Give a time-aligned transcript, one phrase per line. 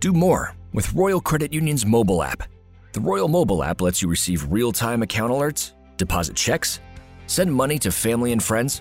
[0.00, 2.44] Do more with Royal Credit Union's mobile app.
[2.92, 6.80] The Royal mobile app lets you receive real time account alerts, deposit checks,
[7.26, 8.80] send money to family and friends,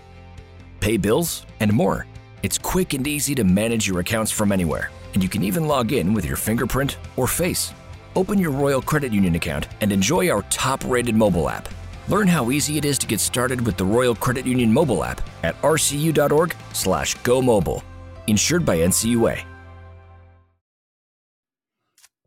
[0.80, 2.08] pay bills, and more.
[2.42, 5.92] It's quick and easy to manage your accounts from anywhere, and you can even log
[5.92, 7.74] in with your fingerprint or face.
[8.16, 11.68] Open your Royal Credit Union account and enjoy our top rated mobile app.
[12.08, 15.20] Learn how easy it is to get started with the Royal Credit Union mobile app
[15.44, 17.84] at rcu.org/slash go mobile.
[18.28, 19.44] Insured by NCUA.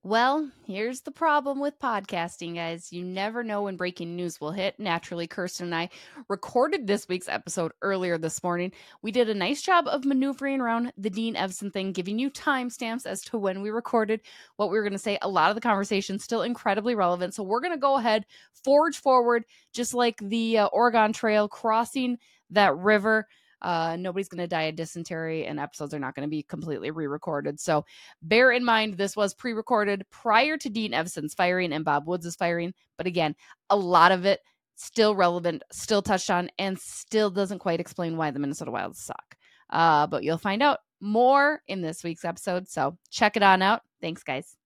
[0.05, 2.93] Well, here's the problem with podcasting, guys.
[2.93, 4.81] You never know when breaking news will hit.
[4.81, 5.91] Naturally, Kirsten and I
[6.29, 8.73] recorded this week's episode earlier this morning.
[9.03, 13.07] We did a nice job of maneuvering around the Dean Evason thing, giving you timestamps
[13.07, 14.23] as to when we recorded
[14.57, 15.19] what we were going to say.
[15.23, 17.33] A lot of the conversation still incredibly relevant.
[17.33, 18.27] So we're going to go ahead,
[18.65, 22.19] forge forward, just like the uh, Oregon Trail, crossing
[22.51, 23.29] that river.
[23.63, 26.91] Uh, nobody's going to die of dysentery, and episodes are not going to be completely
[26.91, 27.61] re recorded.
[27.61, 27.85] So
[28.21, 32.35] bear in mind, this was pre recorded prior to Dean Evason's firing and Bob Woods'
[32.37, 32.75] firing.
[32.99, 33.35] But again,
[33.71, 34.41] a lot of it
[34.77, 39.37] still relevant, still touched on, and still doesn't quite explain why the Minnesota Wilds suck.
[39.71, 42.69] Uh, but you'll find out more in this week's episode.
[42.69, 43.83] So check it on out.
[44.01, 44.57] Thanks, guys.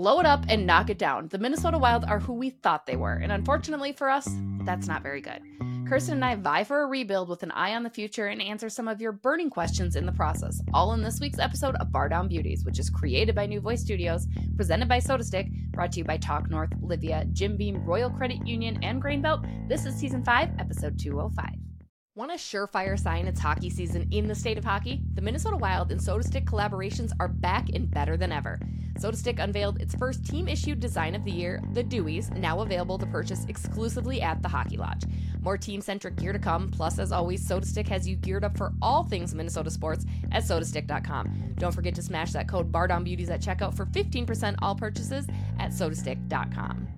[0.00, 1.28] Blow it up and knock it down.
[1.28, 4.26] The Minnesota Wild are who we thought they were, and unfortunately for us,
[4.64, 5.42] that's not very good.
[5.86, 8.70] Kirsten and I vie for a rebuild with an eye on the future and answer
[8.70, 10.62] some of your burning questions in the process.
[10.72, 14.26] All in this week's episode of Bardown Beauties, which is created by New Voice Studios,
[14.56, 18.78] presented by SotaStick, brought to you by Talk North, Livea, Jim Beam, Royal Credit Union,
[18.82, 19.44] and Grain Belt.
[19.68, 21.69] This is season 5, episode 205.
[22.16, 25.00] Want a surefire sign it's hockey season in the state of hockey?
[25.14, 28.58] The Minnesota Wild and SotaStick collaborations are back and better than ever.
[28.98, 33.06] SotaStick unveiled its first team issued design of the year, the Deweys, now available to
[33.06, 35.04] purchase exclusively at the Hockey Lodge.
[35.40, 38.72] More team centric gear to come, plus, as always, SotaStick has you geared up for
[38.82, 41.54] all things Minnesota sports at sotastick.com.
[41.58, 45.28] Don't forget to smash that code BARDOWNBEAUTIES at checkout for 15% all purchases
[45.60, 46.88] at sotastick.com.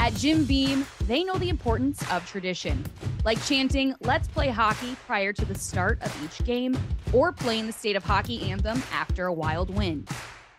[0.00, 2.82] At Jim Beam, they know the importance of tradition,
[3.22, 6.74] like chanting, let's play hockey prior to the start of each game,
[7.12, 10.06] or playing the state of hockey anthem after a wild win.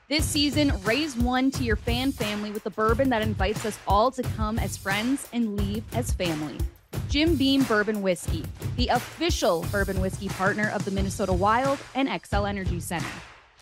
[0.09, 4.11] This season, raise one to your fan family with a bourbon that invites us all
[4.11, 6.59] to come as friends and leave as family.
[7.09, 8.45] Jim Beam Bourbon Whiskey,
[8.77, 13.09] the official bourbon whiskey partner of the Minnesota Wild and Xcel Energy Center.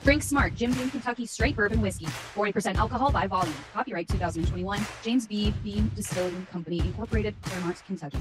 [0.03, 2.05] Drink smart, Jim Beam Kentucky Straight Bourbon Whiskey.
[2.05, 3.53] 40% alcohol by volume.
[3.73, 4.79] Copyright 2021.
[5.03, 5.53] James B.
[5.63, 8.19] Beam Distilling Company, Incorporated, Clermont, Kentucky.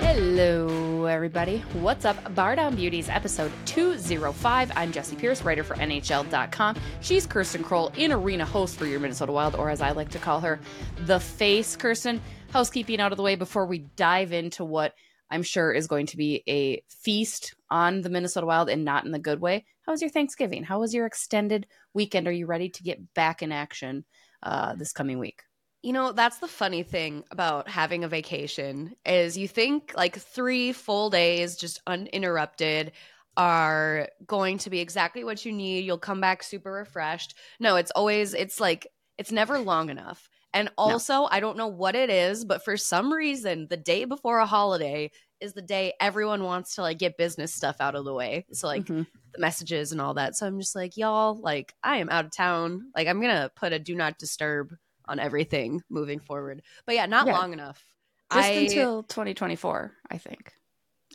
[0.00, 1.58] Hello, everybody.
[1.74, 2.16] What's up?
[2.34, 4.72] Bardown Beauties, episode 205.
[4.74, 6.76] I'm Jessi Pierce, writer for NHL.com.
[7.00, 10.18] She's Kirsten Krull, in arena host for your Minnesota Wild, or as I like to
[10.18, 10.60] call her,
[11.06, 11.76] the face.
[11.76, 12.20] Kirsten,
[12.50, 14.94] housekeeping out of the way before we dive into what
[15.30, 19.12] I'm sure is going to be a feast on the Minnesota Wild and not in
[19.12, 19.66] the good way.
[19.82, 20.64] How was your Thanksgiving?
[20.64, 22.26] How was your extended weekend?
[22.26, 24.04] Are you ready to get back in action
[24.42, 25.42] uh, this coming week?
[25.82, 30.72] You know, that's the funny thing about having a vacation is you think like 3
[30.72, 32.92] full days just uninterrupted
[33.36, 35.84] are going to be exactly what you need.
[35.84, 37.36] You'll come back super refreshed.
[37.60, 40.28] No, it's always it's like it's never long enough.
[40.54, 41.28] And also, no.
[41.30, 45.10] I don't know what it is, but for some reason, the day before a holiday
[45.40, 48.46] is the day everyone wants to like get business stuff out of the way.
[48.52, 49.02] So like mm-hmm.
[49.32, 50.36] the messages and all that.
[50.36, 52.90] So I'm just like, y'all, like I am out of town.
[52.96, 54.74] Like I'm gonna put a do not disturb
[55.06, 56.62] on everything moving forward.
[56.86, 57.38] But yeah, not yeah.
[57.38, 57.84] long enough.
[58.32, 60.52] Just I, until 2024, I think.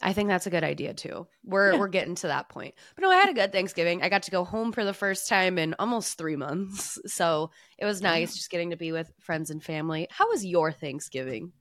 [0.03, 1.27] I think that's a good idea too.
[1.45, 1.79] We're yeah.
[1.79, 2.75] we're getting to that point.
[2.95, 4.03] But no, I had a good Thanksgiving.
[4.03, 6.99] I got to go home for the first time in almost three months.
[7.13, 10.07] So it was nice just getting to be with friends and family.
[10.09, 11.53] How was your Thanksgiving?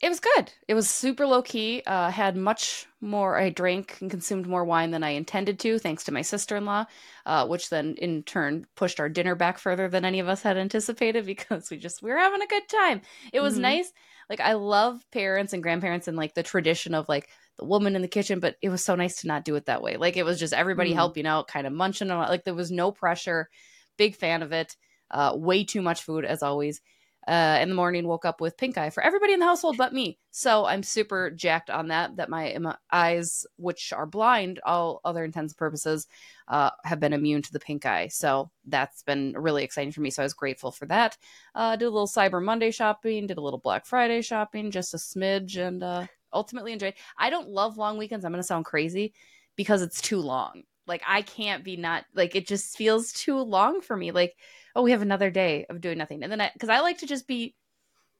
[0.00, 0.52] It was good.
[0.66, 1.82] It was super low key.
[1.86, 3.38] Uh, had much more.
[3.38, 6.64] I drank and consumed more wine than I intended to, thanks to my sister in
[6.64, 6.86] law,
[7.24, 10.56] uh, which then in turn pushed our dinner back further than any of us had
[10.56, 13.02] anticipated because we just we were having a good time.
[13.32, 13.62] It was mm-hmm.
[13.62, 13.92] nice.
[14.28, 18.02] Like I love parents and grandparents and like the tradition of like the woman in
[18.02, 19.96] the kitchen, but it was so nice to not do it that way.
[19.96, 20.98] Like it was just everybody mm-hmm.
[20.98, 23.48] helping out, kind of munching on like there was no pressure.
[23.96, 24.76] Big fan of it.
[25.10, 26.80] Uh, way too much food as always
[27.28, 29.92] uh, in the morning woke up with pink eye for everybody in the household but
[29.92, 35.00] me so i'm super jacked on that that my, my eyes which are blind all
[35.04, 36.08] other intents and purposes
[36.48, 40.10] uh, have been immune to the pink eye so that's been really exciting for me
[40.10, 41.16] so i was grateful for that
[41.54, 44.96] uh, did a little cyber monday shopping did a little black friday shopping just a
[44.96, 49.12] smidge and uh, ultimately enjoyed i don't love long weekends i'm going to sound crazy
[49.56, 53.80] because it's too long like i can't be not like it just feels too long
[53.80, 54.34] for me like
[54.74, 56.22] oh, we have another day of doing nothing.
[56.22, 57.54] And then I, because I like to just be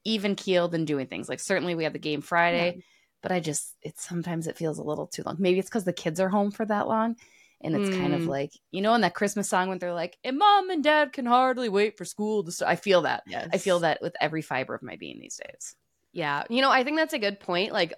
[0.03, 1.29] even keeled and doing things.
[1.29, 2.81] Like certainly we have the game Friday, yeah.
[3.21, 5.37] but I just it sometimes it feels a little too long.
[5.39, 7.15] Maybe it's because the kids are home for that long.
[7.61, 7.97] And it's mm.
[7.97, 8.27] kind of mm.
[8.27, 11.25] like, you know, in that Christmas song when they're like, and mom and dad can
[11.25, 12.69] hardly wait for school to start.
[12.69, 13.23] I feel that.
[13.25, 13.47] Yes.
[13.53, 15.73] I feel that with every fiber of my being these days.
[16.11, 16.43] Yeah.
[16.49, 17.71] You know, I think that's a good point.
[17.71, 17.93] Like,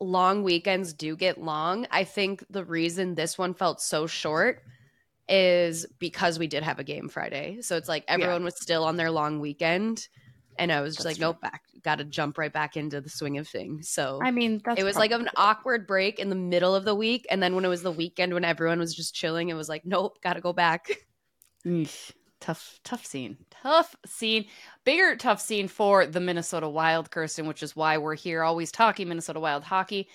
[0.00, 1.86] long weekends do get long.
[1.90, 4.62] I think the reason this one felt so short
[5.28, 7.58] is because we did have a game Friday.
[7.60, 8.46] So it's like everyone yeah.
[8.46, 10.08] was still on their long weekend.
[10.58, 11.26] And I was just that's like, true.
[11.28, 13.90] nope, back, got to jump right back into the swing of things.
[13.90, 17.26] So I mean, it was like an awkward break in the middle of the week,
[17.30, 19.84] and then when it was the weekend when everyone was just chilling, it was like,
[19.84, 20.88] nope, got to go back.
[22.46, 23.36] Tough, tough scene.
[23.50, 24.46] Tough scene.
[24.84, 29.08] Bigger tough scene for the Minnesota Wild, Kirsten, which is why we're here, always talking
[29.08, 30.08] Minnesota Wild hockey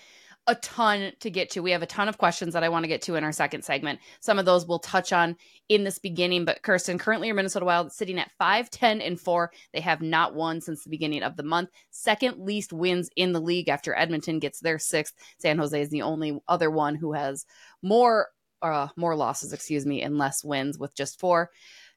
[0.48, 1.62] a ton to get to.
[1.62, 3.64] We have a ton of questions that I want to get to in our second
[3.64, 4.00] segment.
[4.22, 5.38] Some of those we'll touch on
[5.70, 6.46] in this beginning.
[6.46, 9.52] But Kirsten, currently your Minnesota Wild sitting at 5, 10, and 4.
[9.72, 11.70] They have not won since the beginning of the month.
[11.92, 15.14] Second least wins in the league after Edmonton gets their sixth.
[15.38, 17.46] San Jose is the only other one who has
[17.84, 18.30] more
[18.62, 21.50] uh, more losses, excuse me, and less wins with just four.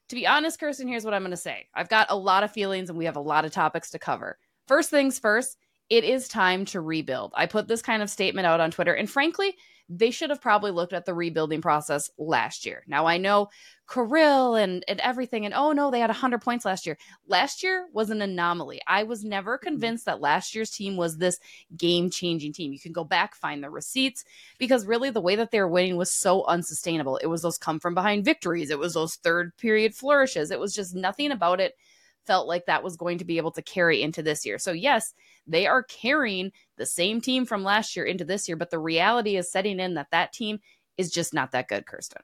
[0.09, 1.67] To be honest, Kirsten, here's what I'm going to say.
[1.73, 4.37] I've got a lot of feelings and we have a lot of topics to cover.
[4.67, 5.57] First things first,
[5.89, 7.33] it is time to rebuild.
[7.35, 9.55] I put this kind of statement out on Twitter, and frankly,
[9.89, 12.83] they should have probably looked at the rebuilding process last year.
[12.87, 13.49] Now I know
[13.87, 16.97] Kirill and, and everything, and oh no, they had 100 points last year.
[17.27, 18.81] Last year was an anomaly.
[18.87, 19.67] I was never mm-hmm.
[19.67, 21.39] convinced that last year's team was this
[21.77, 22.73] game changing team.
[22.73, 24.23] You can go back, find the receipts,
[24.57, 27.17] because really the way that they were winning was so unsustainable.
[27.17, 30.49] It was those come from behind victories, it was those third period flourishes.
[30.49, 31.75] It was just nothing about it
[32.25, 34.57] felt like that was going to be able to carry into this year.
[34.57, 35.13] So, yes,
[35.47, 39.35] they are carrying the same team from last year into this year, but the reality
[39.37, 40.59] is setting in that that team
[40.97, 42.21] is just not that good, Kirsten.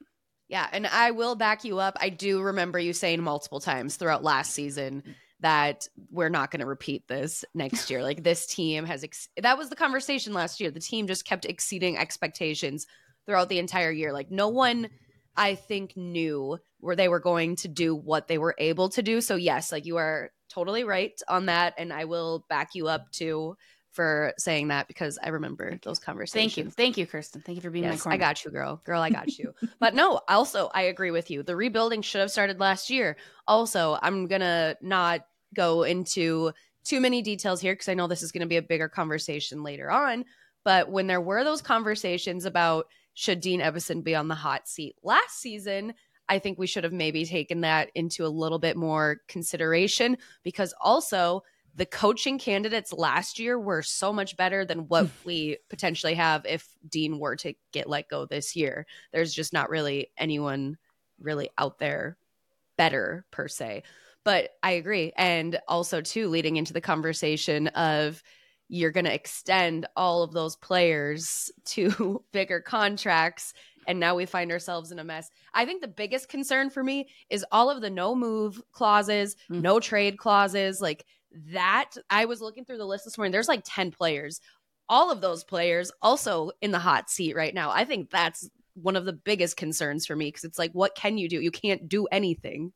[0.47, 1.97] Yeah, and I will back you up.
[2.01, 5.03] I do remember you saying multiple times throughout last season
[5.39, 8.03] that we're not going to repeat this next year.
[8.03, 10.69] Like this team has ex- that was the conversation last year.
[10.69, 12.85] The team just kept exceeding expectations
[13.25, 14.13] throughout the entire year.
[14.13, 14.89] Like no one
[15.35, 19.21] I think knew where they were going to do what they were able to do.
[19.21, 23.11] So yes, like you are totally right on that and I will back you up
[23.11, 23.55] too
[23.91, 26.53] for saying that because I remember those conversations.
[26.53, 26.71] Thank you.
[26.71, 27.41] Thank you, Kirsten.
[27.41, 28.15] Thank you for being yes, my corner.
[28.15, 28.81] I got you, girl.
[28.85, 29.53] Girl, I got you.
[29.79, 31.43] but no, also I agree with you.
[31.43, 33.17] The rebuilding should have started last year.
[33.47, 35.21] Also, I'm going to not
[35.53, 36.51] go into
[36.83, 39.61] too many details here because I know this is going to be a bigger conversation
[39.61, 40.25] later on,
[40.63, 42.85] but when there were those conversations about
[43.21, 45.93] should Dean Evason be on the hot seat last season,
[46.27, 50.73] I think we should have maybe taken that into a little bit more consideration because
[50.81, 51.43] also
[51.75, 56.67] the coaching candidates last year were so much better than what we potentially have if
[56.89, 58.87] Dean were to get let go this year.
[59.13, 60.79] There's just not really anyone
[61.19, 62.17] really out there
[62.75, 63.83] better per se.
[64.23, 65.13] But I agree.
[65.15, 68.23] And also, too, leading into the conversation of
[68.71, 73.53] you're going to extend all of those players to bigger contracts
[73.87, 75.29] and now we find ourselves in a mess.
[75.53, 79.61] I think the biggest concern for me is all of the no move clauses, mm-hmm.
[79.61, 81.05] no trade clauses, like
[81.51, 81.91] that.
[82.09, 83.31] I was looking through the list this morning.
[83.31, 84.39] There's like 10 players.
[84.87, 87.71] All of those players also in the hot seat right now.
[87.71, 91.17] I think that's one of the biggest concerns for me because it's like, what can
[91.17, 91.41] you do?
[91.41, 92.73] You can't do anything.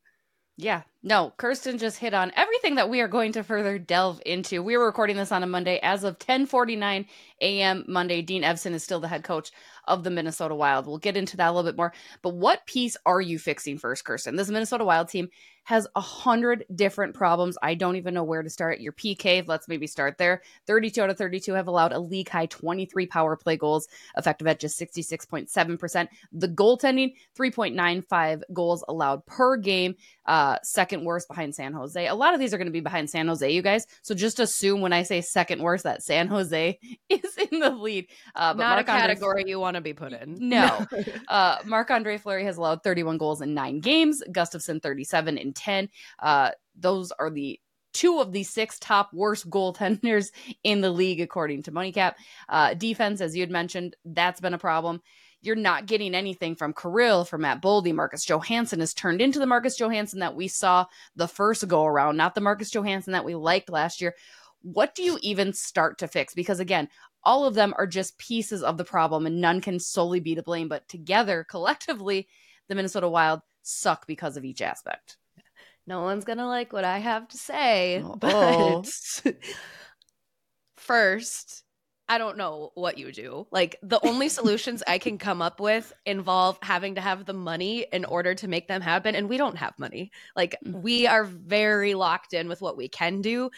[0.58, 0.84] Yeah.
[1.04, 4.64] No, Kirsten just hit on everything that we are going to further delve into.
[4.64, 5.80] We were recording this on a Monday.
[5.84, 7.08] As of 10:49
[7.42, 7.84] a.m.
[7.88, 9.52] Monday, Dean Evason is still the head coach
[9.88, 10.88] of the Minnesota Wild.
[10.88, 11.94] We'll get into that a little bit more.
[12.22, 14.36] But what piece are you fixing first, Kirsten?
[14.36, 15.30] This Minnesota Wild team
[15.66, 17.58] has a hundred different problems.
[17.62, 18.80] I don't even know where to start.
[18.80, 20.44] Your PK, let's maybe start there.
[20.68, 24.60] 32 out of 32 have allowed a league high 23 power play goals, effective at
[24.60, 26.08] just 66.7%.
[26.32, 29.96] The goaltending, 3.95 goals allowed per game,
[30.28, 32.08] uh, second worst behind San Jose.
[32.08, 33.88] A lot of these are going to be behind San Jose, you guys.
[34.04, 38.08] So just assume when I say second worst that San Jose is in the lead.
[38.36, 40.38] Uh, but Not Mark a category Andre, you want to be put in.
[40.40, 40.86] No.
[41.28, 44.24] uh, Marc Andre Fleury has allowed 31 goals in nine games.
[44.30, 45.90] Gustavsson 37 in 10.
[46.20, 47.60] Uh, those are the
[47.96, 50.32] two of the six top worst goaltenders
[50.64, 52.16] in the league, according to MoneyCap.
[52.50, 55.02] Uh, defense, as you had mentioned, that's been a problem.
[55.42, 57.94] You're not getting anything from Kirill, from Matt Boldy.
[57.94, 62.18] Marcus Johansson has turned into the Marcus Johansson that we saw the first go around,
[62.18, 64.16] not the Marcus Johansson that we liked last year.
[64.64, 66.34] What do you even start to fix?
[66.34, 66.90] Because again,
[67.26, 70.44] all of them are just pieces of the problem and none can solely be to
[70.44, 72.28] blame, but together, collectively,
[72.68, 75.18] the Minnesota Wild suck because of each aspect
[75.88, 78.02] no one's gonna like what I have to say.
[78.04, 78.16] Oh.
[78.16, 78.92] But
[80.78, 81.64] first,
[82.08, 83.48] I don't know what you do.
[83.52, 87.86] Like the only solutions I can come up with involve having to have the money
[87.92, 89.16] in order to make them happen.
[89.16, 90.12] And we don't have money.
[90.36, 90.82] Like mm.
[90.82, 93.50] we are very locked in with what we can do.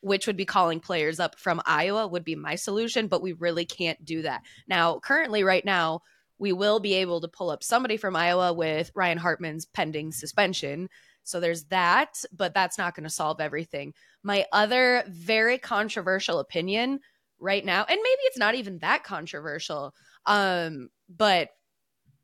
[0.00, 3.64] Which would be calling players up from Iowa would be my solution, but we really
[3.64, 4.42] can't do that.
[4.68, 6.02] Now, currently, right now,
[6.38, 10.88] we will be able to pull up somebody from Iowa with Ryan Hartman's pending suspension.
[11.24, 13.94] So there's that, but that's not going to solve everything.
[14.22, 17.00] My other very controversial opinion
[17.38, 19.94] right now, and maybe it's not even that controversial,
[20.26, 21.48] um, but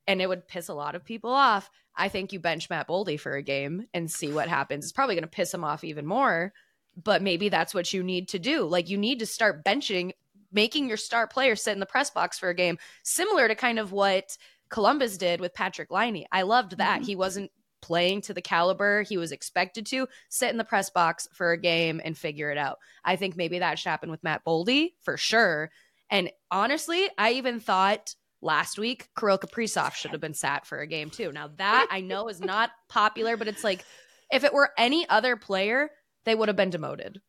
[0.07, 1.71] and it would piss a lot of people off.
[1.97, 4.85] I think you bench Matt Boldy for a game and see what happens.
[4.85, 6.53] It's probably going to piss him off even more,
[6.97, 8.65] but maybe that's what you need to do.
[8.65, 10.13] Like you need to start benching,
[10.53, 13.79] making your star player sit in the press box for a game, similar to kind
[13.79, 14.37] of what
[14.69, 16.27] Columbus did with Patrik Laine.
[16.33, 17.01] I loved that.
[17.01, 17.07] Mm-hmm.
[17.07, 21.29] He wasn't playing to the caliber he was expected to, sit in the press box
[21.33, 22.79] for a game and figure it out.
[23.05, 25.71] I think maybe that should happen with Matt Boldy for sure.
[26.09, 30.87] And honestly, I even thought last week Kirill Kaprizov should have been sat for a
[30.87, 31.33] game too.
[31.33, 33.85] Now that I know is not popular, but it's like
[34.33, 35.91] if it were any other player,
[36.25, 37.21] they would have been demoted.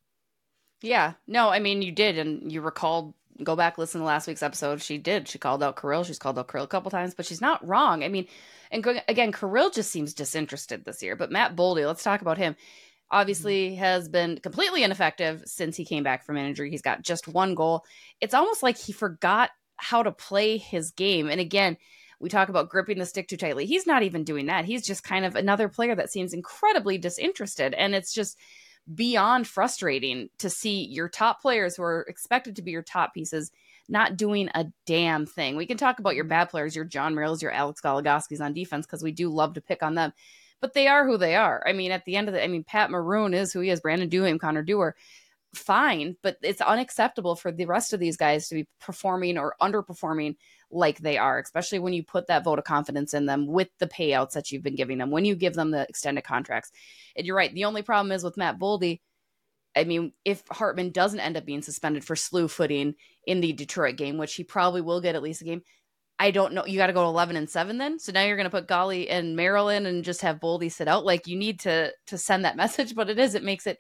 [0.82, 1.14] Yeah.
[1.28, 4.82] No, I mean you did and you recalled go back listen to last week's episode.
[4.82, 5.28] She did.
[5.28, 6.04] She called out Kirill.
[6.04, 8.04] She's called out Kirill a couple times, but she's not wrong.
[8.04, 8.28] I mean,
[8.72, 11.16] and again, Kirill just seems disinterested this year.
[11.16, 12.56] But Matt Boldy, let's talk about him.
[13.12, 13.80] Obviously, mm-hmm.
[13.80, 16.72] has been completely ineffective since he came back from injury.
[16.72, 17.86] He's got just one goal.
[18.20, 21.30] It's almost like he forgot how to play his game.
[21.30, 21.78] And again,
[22.20, 23.66] we talk about gripping the stick too tightly.
[23.66, 24.66] He's not even doing that.
[24.66, 27.74] He's just kind of another player that seems incredibly disinterested.
[27.74, 28.38] And it's just
[28.94, 33.52] beyond frustrating to see your top players who are expected to be your top pieces
[33.90, 35.56] not doing a damn thing.
[35.56, 36.30] We can talk about your mm-hmm.
[36.30, 39.62] bad players, your Jon Merrills, your Alex Goligoskis on defense, because we do love to
[39.62, 40.13] pick on them.
[40.62, 41.62] But they are who they are.
[41.68, 43.82] I mean, at the end of the, I mean, Pat Maroon is who he is.
[43.82, 44.96] Brandon Duhaime, Connor Dewar,
[45.54, 50.36] fine, but it's unacceptable for the rest of these guys to be performing or underperforming
[50.74, 53.88] like they are, especially when you put that vote of confidence in them with the
[53.88, 56.72] payouts that you've been giving them, when you give them the extended contracts.
[57.15, 57.53] And you're right.
[57.53, 59.01] The only problem is with Matt Boldy.
[59.75, 63.96] I mean, if Hartman doesn't end up being suspended for slew footing in the Detroit
[63.96, 65.63] game, which he probably will get at least a game,
[66.20, 66.65] I don't know.
[66.65, 68.00] You got to go 11 and 7 then.
[68.00, 71.06] So now you're going to put Golly and Maryland and just have Boldy sit out.
[71.06, 73.80] Like you need to to send that message, but it is it makes it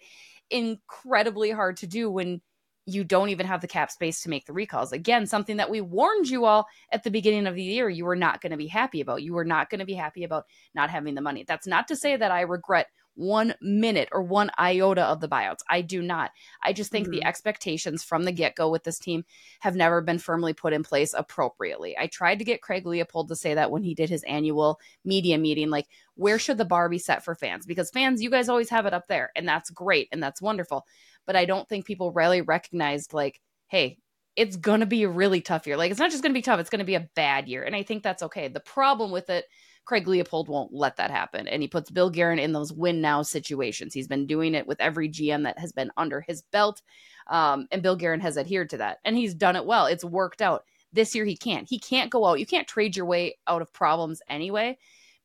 [0.49, 2.41] incredibly hard to do when
[2.85, 4.91] you don't even have the cap space to make the recalls.
[4.91, 8.15] Again, something that we warned you all at the beginning of the year you were
[8.15, 9.23] not going to be happy about.
[9.23, 11.45] You were not going to be happy about not having the money.
[11.47, 15.59] That's not to say that I regret one minute or one iota of the buyouts.
[15.69, 16.31] I do not.
[16.63, 17.19] I just think mm-hmm.
[17.19, 19.23] the expectations from the get go with this team
[19.59, 21.95] have never been firmly put in place appropriately.
[21.97, 25.37] I tried to get Craig Leopold to say that when he did his annual media
[25.37, 27.65] meeting, like, where should the bar be set for fans?
[27.65, 30.85] Because fans, you guys always have it up there, and that's great and that's wonderful.
[31.25, 33.97] But I don't think people really recognized, like, hey,
[34.35, 35.77] it's going to be a really tough year.
[35.77, 37.63] Like, it's not just going to be tough, it's going to be a bad year.
[37.63, 38.47] And I think that's okay.
[38.47, 39.45] The problem with it
[39.85, 41.47] Craig Leopold won't let that happen.
[41.47, 43.93] And he puts Bill Guerin in those win now situations.
[43.93, 46.81] He's been doing it with every GM that has been under his belt.
[47.27, 48.99] Um, and Bill Guerin has adhered to that.
[49.03, 49.85] And he's done it well.
[49.85, 50.63] It's worked out.
[50.93, 51.67] This year he can't.
[51.67, 52.39] He can't go out.
[52.39, 54.77] You can't trade your way out of problems anyway.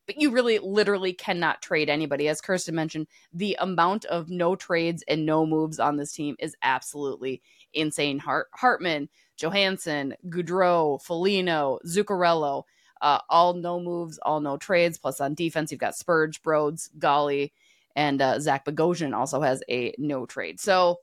[0.08, 2.26] But you really literally cannot trade anybody.
[2.26, 6.56] As Kirsten mentioned, the amount of no trades and no moves on this team is
[6.62, 8.18] absolutely insane.
[8.18, 12.64] Hart- Hartman, Johansson, Gaudreau, Foligno, Zuccarello
[13.00, 14.98] uh, all no moves, all no trades.
[14.98, 17.52] Plus on defense, you've got Spurge, Broads, Golly,
[17.94, 20.60] and uh, Zach Bogosian also has a no trade.
[20.60, 20.98] So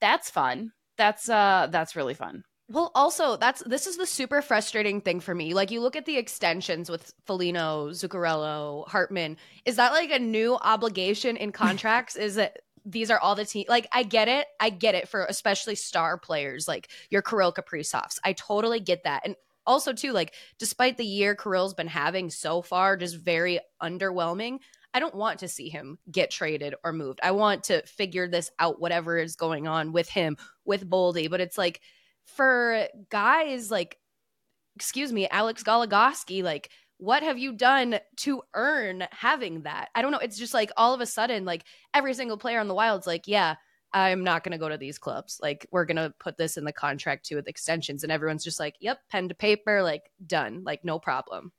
[0.00, 0.72] that's fun.
[0.96, 2.42] That's uh that's really fun.
[2.70, 5.54] Well, also that's this is the super frustrating thing for me.
[5.54, 9.38] Like you look at the extensions with Foligno, Zuccarello, Hartman.
[9.64, 12.16] Is that like a new obligation in contracts?
[12.16, 14.46] is that these are all the team like I get it.
[14.60, 18.18] I get it for especially star players like your Kirill Kaprizovs.
[18.22, 19.22] I totally get that.
[19.24, 19.34] And
[19.66, 24.58] also too like despite the year Kirill's been having so far just very underwhelming
[24.94, 27.20] I don't want to see him get traded or moved.
[27.22, 31.28] I want to figure this out, whatever is going on with him, with Boldy.
[31.30, 31.82] But it's like
[32.34, 33.98] for guys like,
[34.76, 39.88] excuse me, Alex Goligoski, like, what have you done to earn having that?
[39.94, 40.18] I don't know.
[40.18, 43.26] It's just like all of a sudden, like every single player on the Wild's like,
[43.26, 43.54] yeah,
[43.92, 45.38] I'm not going to go to these clubs.
[45.40, 48.02] Like, we're going to put this in the contract too with extensions.
[48.02, 51.52] And everyone's just like, yep, pen to paper, like, done, like, no problem.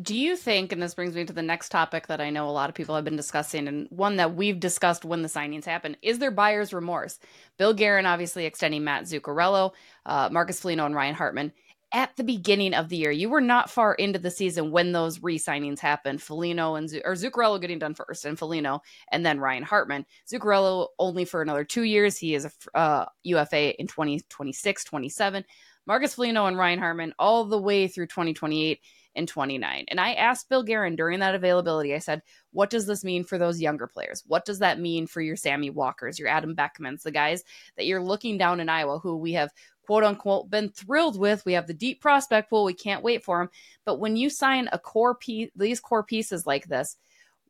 [0.00, 2.50] Do you think, and this brings me to the next topic that I know a
[2.50, 5.96] lot of people have been discussing, and one that we've discussed when the signings happen,
[6.02, 7.18] is there buyer's remorse?
[7.58, 9.72] Bill Guerin obviously extending Matt Zuccarello,
[10.06, 11.52] uh, Marcus Foligno, and Ryan Hartman
[11.92, 13.12] at the beginning of the year.
[13.12, 16.20] You were not far into the season when those re-signings happened.
[16.20, 20.04] Foligno and or Zuccarello getting done first, and Foligno, and then Ryan Hartman.
[20.30, 22.18] Zuccarello only for another two years.
[22.18, 25.44] He is a uh, UFA in 2026, 27.
[25.86, 28.80] Marcus Foligno and Ryan Hartman all the way through 2028.
[29.14, 29.84] In 29.
[29.88, 33.38] And I asked Bill Guerin during that availability, I said, what does this mean for
[33.38, 34.24] those younger players?
[34.26, 37.44] What does that mean for your Sammy Walkers, your Adam Beckmans, the guys
[37.76, 39.50] that you're looking down in Iowa who we have
[39.86, 41.44] quote unquote been thrilled with.
[41.44, 42.64] We have the deep prospect pool.
[42.64, 43.50] We can't wait for them.
[43.84, 46.96] But when you sign a core piece, these core pieces like this,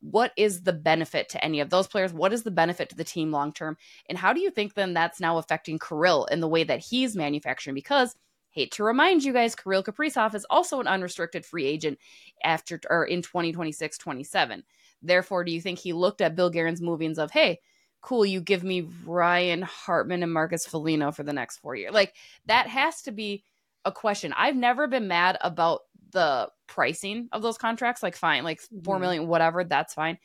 [0.01, 2.13] what is the benefit to any of those players?
[2.13, 3.77] What is the benefit to the team long term?
[4.09, 7.15] And how do you think then that's now affecting Kirill in the way that he's
[7.15, 7.73] manufacturing?
[7.73, 8.15] Because
[8.55, 11.99] hate to remind you guys, Kirill Kaprizov is also an unrestricted free agent
[12.43, 14.63] after or in 2026, 27.
[15.01, 17.59] Therefore, do you think he looked at Bill Guerin's movings of, hey,
[18.01, 21.93] cool, you give me Ryan Hartman and Marcus Foligno for the next four years?
[21.93, 22.13] Like
[22.45, 23.43] that has to be
[23.83, 24.33] a question.
[24.35, 25.81] I've never been mad about
[26.11, 28.01] the pricing of those contracts.
[28.01, 29.27] Like, fine, like four mm-hmm.
[29.27, 30.17] whatever, that's fine.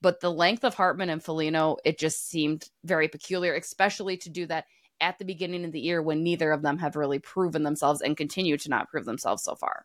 [0.00, 4.46] But the length of Hartman and Foligno, it just seemed very peculiar, especially to do
[4.46, 4.64] that
[5.00, 8.16] at the beginning of the year when neither of them have really proven themselves and
[8.16, 9.84] continue to not prove themselves so far.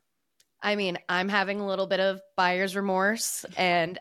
[0.62, 4.00] I mean, I'm having a little bit of buyer's remorse and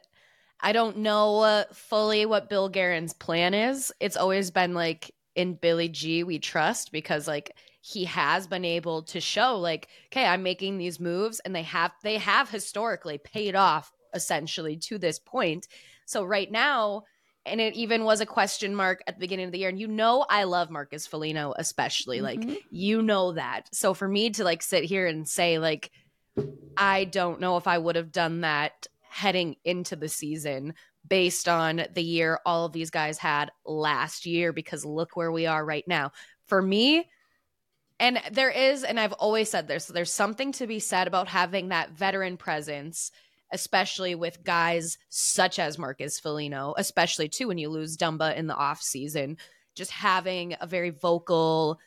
[0.60, 3.92] I don't know uh, fully what Bill Guerin's plan is.
[4.00, 9.02] It's always been like in Billy G we trust because like he has been able
[9.02, 13.54] to show like okay i'm making these moves and they have they have historically paid
[13.54, 15.68] off essentially to this point
[16.06, 17.04] so right now
[17.50, 19.68] and it even was a question mark at the beginning of the year.
[19.68, 22.48] And you know i love marcus foligno especially mm-hmm.
[22.48, 23.68] like you know that.
[23.72, 25.90] So for me to like sit here and say like
[26.76, 30.74] i don't know if i would have done that heading into the season
[31.08, 35.46] based on the year all of these guys had last year because look where we
[35.46, 36.12] are right now.
[36.46, 37.08] For me
[38.00, 41.68] and there is, and I've always said this, there's something to be said about having
[41.68, 43.10] that veteran presence,
[43.52, 48.56] especially with guys such as Marcus Foligno, especially too when you lose Dumba in the
[48.56, 49.36] off season.
[49.74, 51.78] Just having a very vocal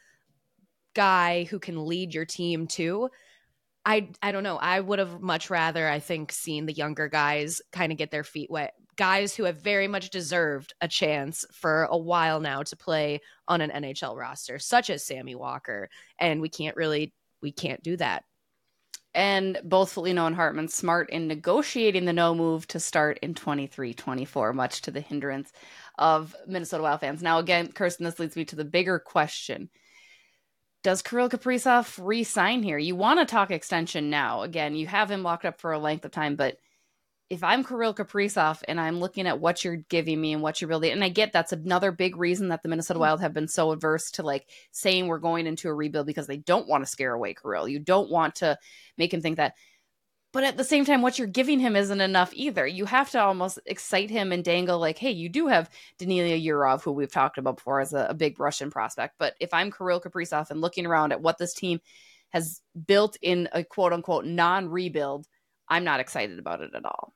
[0.94, 3.10] guy who can lead your team too.
[3.86, 4.58] I I don't know.
[4.58, 8.24] I would have much rather, I think, seen the younger guys kind of get their
[8.24, 12.76] feet wet guys who have very much deserved a chance for a while now to
[12.76, 15.90] play on an NHL roster, such as Sammy Walker.
[16.20, 18.24] And we can't really, we can't do that.
[19.14, 23.94] And both Foligno and Hartman smart in negotiating the no move to start in 23
[23.94, 25.52] 24, much to the hindrance
[25.98, 27.22] of Minnesota Wild fans.
[27.22, 29.70] Now, again, Kirsten, this leads me to the bigger question
[30.84, 32.78] Does Kirill Kaprizov re sign here?
[32.78, 34.44] You want to talk extension now.
[34.44, 36.58] Again, you have him locked up for a length of time, but
[37.32, 40.68] if I'm Kirill Kaprizov and I'm looking at what you're giving me and what you're
[40.68, 43.04] building, and I get that's another big reason that the Minnesota mm.
[43.04, 46.36] Wild have been so averse to like saying we're going into a rebuild because they
[46.36, 47.70] don't want to scare away Kirill.
[47.70, 48.60] You don't want to
[48.98, 49.56] make him think that.
[50.34, 52.68] But at the same time, what you're giving him isn't enough either.
[52.68, 56.82] You have to almost excite him and dangle like, hey, you do have Danila Yurov,
[56.84, 59.16] who we've talked about before as a, a big Russian prospect.
[59.18, 61.80] But if I'm Kirill Kaprizov and looking around at what this team
[62.32, 65.28] has built in a quote unquote non rebuild,
[65.70, 67.14] I'm not excited about it at all.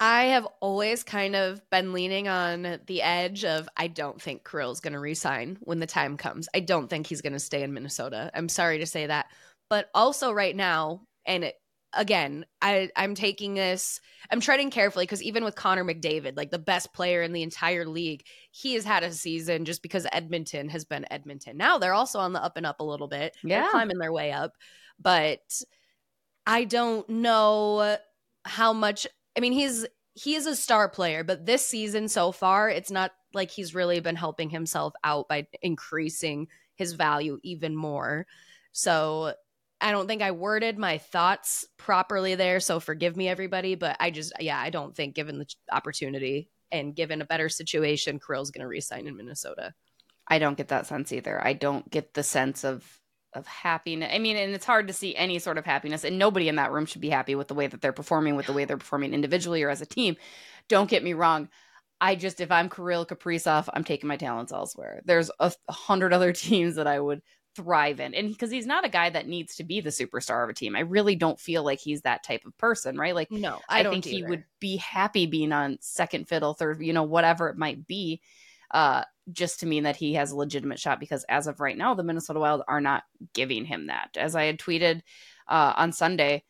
[0.00, 4.80] I have always kind of been leaning on the edge of I don't think Kirill's
[4.80, 6.48] going to resign when the time comes.
[6.54, 8.30] I don't think he's going to stay in Minnesota.
[8.32, 9.26] I'm sorry to say that.
[9.68, 11.56] But also right now, and it,
[11.92, 16.60] again, I, I'm taking this, I'm treading carefully because even with Connor McDavid, like the
[16.60, 20.84] best player in the entire league, he has had a season just because Edmonton has
[20.84, 21.56] been Edmonton.
[21.56, 23.36] Now they're also on the up and up a little bit.
[23.42, 23.62] Yeah.
[23.62, 24.52] They're climbing their way up.
[25.00, 25.40] But
[26.46, 27.96] I don't know
[28.44, 32.68] how much I mean, he's he is a star player, but this season so far,
[32.68, 38.26] it's not like he's really been helping himself out by increasing his value even more.
[38.72, 39.34] So
[39.80, 42.58] I don't think I worded my thoughts properly there.
[42.58, 43.74] So forgive me, everybody.
[43.76, 48.18] But I just, yeah, I don't think given the opportunity and given a better situation,
[48.18, 49.72] Kirill's going to resign in Minnesota.
[50.26, 51.44] I don't get that sense either.
[51.44, 52.84] I don't get the sense of
[53.34, 54.10] of happiness.
[54.12, 56.72] I mean, and it's hard to see any sort of happiness, and nobody in that
[56.72, 59.14] room should be happy with the way that they're performing, with the way they're performing
[59.14, 60.16] individually or as a team.
[60.68, 61.48] Don't get me wrong.
[62.00, 65.02] I just, if I'm Kirill Kaprizov, I'm taking my talents elsewhere.
[65.04, 67.22] There's a hundred other teams that I would
[67.56, 68.14] thrive in.
[68.14, 70.76] And because he's not a guy that needs to be the superstar of a team.
[70.76, 73.14] I really don't feel like he's that type of person, right?
[73.14, 74.16] Like, no, I, I think either.
[74.16, 78.20] he would be happy being on second fiddle, third, you know, whatever it might be
[78.70, 81.94] uh, just to mean that he has a legitimate shot because as of right now,
[81.94, 83.04] the Minnesota Wild are not
[83.34, 84.10] giving him that.
[84.16, 85.02] As I had tweeted
[85.46, 86.44] uh, on Sunday,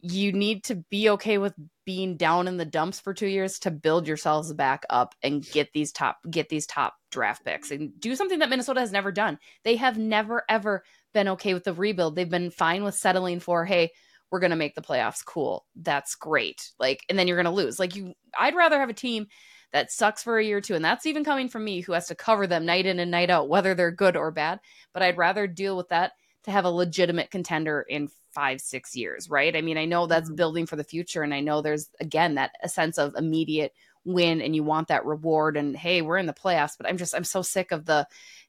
[0.00, 1.54] you need to be okay with
[1.86, 5.72] being down in the dumps for two years to build yourselves back up and get
[5.72, 9.38] these top get these top draft picks and do something that Minnesota has never done.
[9.64, 12.16] They have never ever been okay with the rebuild.
[12.16, 13.92] They've been fine with settling for, hey,
[14.30, 15.24] we're going to make the playoffs.
[15.24, 15.64] Cool.
[15.76, 16.70] That's great.
[16.78, 17.78] Like, and then you're going to lose.
[17.78, 19.28] Like, you, I'd rather have a team
[19.74, 20.76] that sucks for a year or two.
[20.76, 23.28] And that's even coming from me who has to cover them night in and night
[23.28, 24.60] out, whether they're good or bad.
[24.92, 26.12] But I'd rather deal with that
[26.44, 29.56] to have a legitimate contender in five, six years, right?
[29.56, 30.36] I mean, I know that's mm-hmm.
[30.36, 31.24] building for the future.
[31.24, 35.04] And I know there's, again, that a sense of immediate win and you want that
[35.04, 35.56] reward.
[35.56, 38.06] And hey, we're in the playoffs, but I'm just, I'm so sick of the,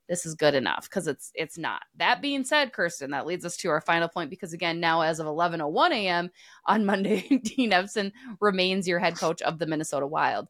[0.07, 1.81] this is good enough because it's it's not.
[1.97, 5.19] That being said, Kirsten, that leads us to our final point because again, now as
[5.19, 6.29] of 11:01 a.m.
[6.67, 10.47] on Monday, Dean Evason remains your head coach of the Minnesota Wild.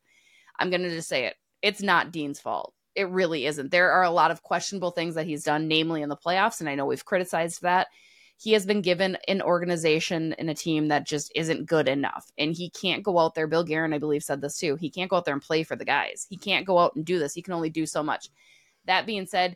[0.59, 1.35] I'm going to just say it.
[1.61, 2.73] It's not Dean's fault.
[2.95, 3.71] It really isn't.
[3.71, 6.69] There are a lot of questionable things that he's done, namely in the playoffs, and
[6.69, 7.87] I know we've criticized that.
[8.37, 12.29] He has been given an organization and a team that just isn't good enough.
[12.37, 13.47] And he can't go out there.
[13.47, 14.75] Bill Guerin, I believe, said this too.
[14.75, 16.25] He can't go out there and play for the guys.
[16.29, 17.33] He can't go out and do this.
[17.33, 18.29] He can only do so much.
[18.85, 19.55] That being said,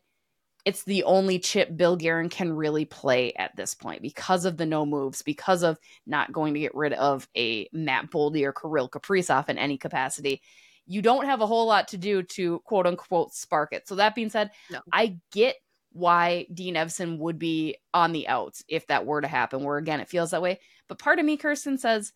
[0.66, 4.66] it's the only chip Bill Guerin can really play at this point because of the
[4.66, 8.90] no moves, because of not going to get rid of a Matt Boldy or Kirill
[8.90, 10.42] Kaprizov in any capacity.
[10.90, 13.88] You don't have a whole lot to do to quote unquote spark it.
[13.88, 14.82] So that being said, no.
[14.92, 15.56] I get
[15.92, 20.02] why Dean Evason would be on the outs if that were to happen, where again
[20.02, 20.60] it feels that way.
[20.88, 22.12] But part of me, Kirsten, says,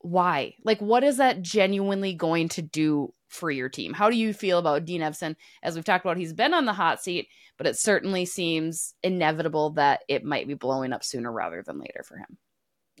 [0.00, 0.54] why?
[0.62, 3.92] Like, what is that genuinely going to do for your team.
[3.92, 5.36] How do you feel about Dean Evason?
[5.62, 9.70] As we've talked about, he's been on the hot seat, but it certainly seems inevitable
[9.70, 12.38] that it might be blowing up sooner rather than later for him.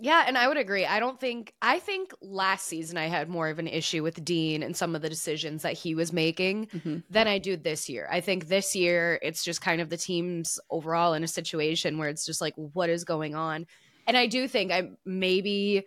[0.00, 0.86] Yeah, and I would agree.
[0.86, 4.62] I don't think I think last season I had more of an issue with Dean
[4.62, 6.98] and some of the decisions that he was making mm-hmm.
[7.10, 8.08] than I do this year.
[8.10, 12.08] I think this year it's just kind of the team's overall in a situation where
[12.08, 13.66] it's just like what is going on.
[14.06, 15.84] And I do think I maybe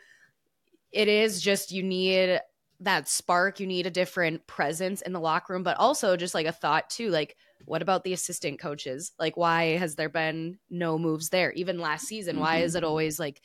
[0.92, 2.40] it is just you need
[2.82, 6.48] that spark you need a different presence in the locker room but also just like
[6.48, 10.98] a thought too like what about the assistant coaches like why has there been no
[10.98, 12.44] moves there even last season mm-hmm.
[12.44, 13.40] why is it always like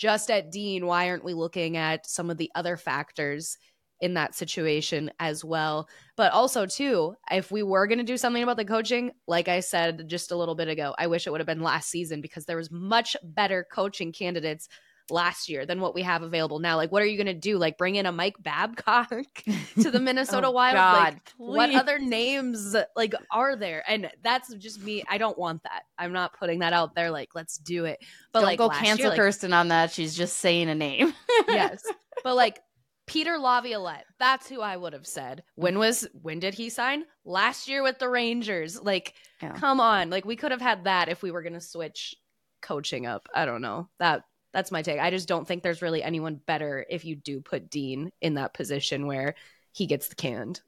[0.00, 3.58] just at dean why aren't we looking at some of the other factors
[4.00, 5.86] in that situation as well?
[6.16, 9.60] But also too if we were going to do something about the coaching like i
[9.60, 12.46] said just a little bit ago i wish it would have been last season because
[12.46, 14.68] there was much better coaching candidates
[15.10, 16.76] last year than what we have available now.
[16.76, 17.58] Like, what are you going to do?
[17.58, 19.10] Like, bring in a Mike Babcock
[19.80, 20.74] to the Minnesota oh, Wild?
[20.74, 23.84] God, like, what other names like are there?
[23.88, 25.02] And that's just me.
[25.08, 25.82] I don't want that.
[25.98, 27.10] I'm not putting that out there.
[27.10, 27.98] Like, let's do it.
[28.32, 29.92] But don't like, go cancel year, Kirsten like, on that.
[29.92, 31.12] She's just saying a name.
[31.48, 31.84] yes,
[32.24, 32.60] but like.
[33.06, 35.42] Peter Laviolette, that's who I would have said.
[35.56, 37.02] When was when did he sign?
[37.24, 38.80] Last year with the Rangers.
[38.80, 39.52] Like, yeah.
[39.54, 40.10] come on.
[40.10, 42.14] Like we could have had that if we were gonna switch
[42.60, 43.28] coaching up.
[43.34, 43.88] I don't know.
[43.98, 44.98] That that's my take.
[44.98, 48.54] I just don't think there's really anyone better if you do put Dean in that
[48.54, 49.34] position where
[49.72, 50.60] he gets the canned.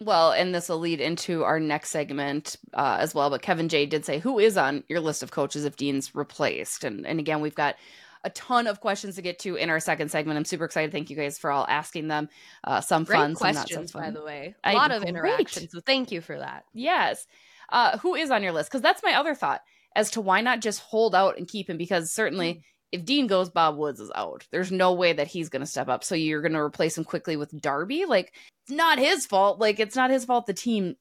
[0.00, 3.30] Well, and this will lead into our next segment uh, as well.
[3.30, 6.84] But Kevin J did say, "Who is on your list of coaches if Dean's replaced?"
[6.84, 7.76] And and again, we've got
[8.24, 10.36] a ton of questions to get to in our second segment.
[10.36, 10.92] I'm super excited.
[10.92, 12.28] Thank you guys for all asking them.
[12.64, 14.54] Uh, some Great fun, questions, some by the way.
[14.64, 15.68] A I, lot of interaction.
[15.68, 16.64] So thank you for that.
[16.72, 17.26] Yes.
[17.68, 18.70] Uh, who is on your list?
[18.70, 19.62] Because that's my other thought
[19.94, 21.76] as to why not just hold out and keep him?
[21.76, 22.62] Because certainly.
[22.92, 24.46] If Dean goes, Bob Woods is out.
[24.50, 26.04] There's no way that he's going to step up.
[26.04, 28.04] So you're going to replace him quickly with Darby.
[28.04, 29.58] Like, it's not his fault.
[29.58, 30.46] Like, it's not his fault.
[30.46, 30.96] The team,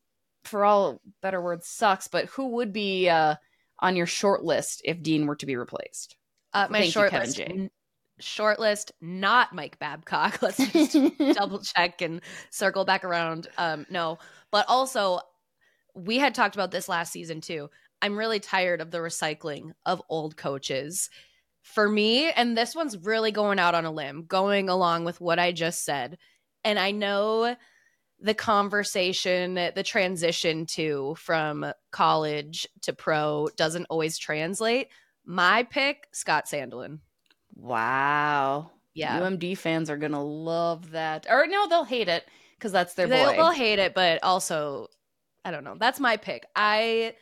[0.45, 2.08] for all better words, sucks.
[2.08, 3.36] But who would be uh,
[3.80, 6.15] on your short list if Dean were to be replaced?
[6.54, 7.41] Uh, my Thank short you, list.
[8.19, 10.39] Short list, not Mike Babcock.
[10.41, 10.97] Let's just
[11.36, 13.47] double check and circle back around.
[13.58, 14.19] Um, no,
[14.51, 15.19] but also
[15.95, 17.69] we had talked about this last season too.
[18.01, 21.10] I'm really tired of the recycling of old coaches
[21.62, 25.39] for me, and this one's really going out on a limb, going along with what
[25.39, 26.17] I just said.
[26.63, 27.56] And I know
[28.19, 34.89] the conversation, the transition to from college to pro doesn't always translate.
[35.26, 37.00] My pick, Scott Sandelin.
[37.56, 38.71] Wow.
[38.93, 39.19] Yeah.
[39.19, 41.26] UMD fans are going to love that.
[41.30, 42.26] Or no, they'll hate it
[42.58, 43.36] because that's their they'll, boy.
[43.38, 44.88] They'll hate it, but also,
[45.45, 45.76] I don't know.
[45.80, 46.45] That's my pick.
[46.56, 47.15] I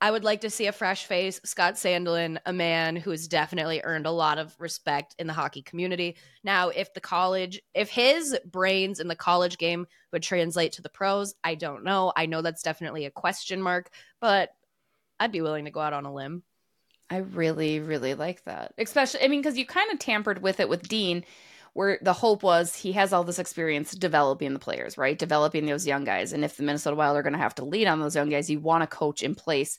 [0.00, 3.80] I would like to see a fresh face, Scott Sandelin, a man who has definitely
[3.84, 6.16] earned a lot of respect in the hockey community.
[6.42, 10.90] Now, if the college, if his brains in the college game would translate to the
[10.90, 12.12] pros, I don't know.
[12.14, 14.50] I know that's definitely a question mark, but
[15.18, 16.42] I'd be willing to go out on a limb.
[17.08, 18.74] I really, really like that.
[18.76, 21.24] Especially, I mean, because you kind of tampered with it with Dean
[21.74, 25.18] where the hope was he has all this experience developing the players, right?
[25.18, 26.32] Developing those young guys.
[26.32, 28.48] And if the Minnesota Wild are going to have to lead on those young guys,
[28.48, 29.78] you want a coach in place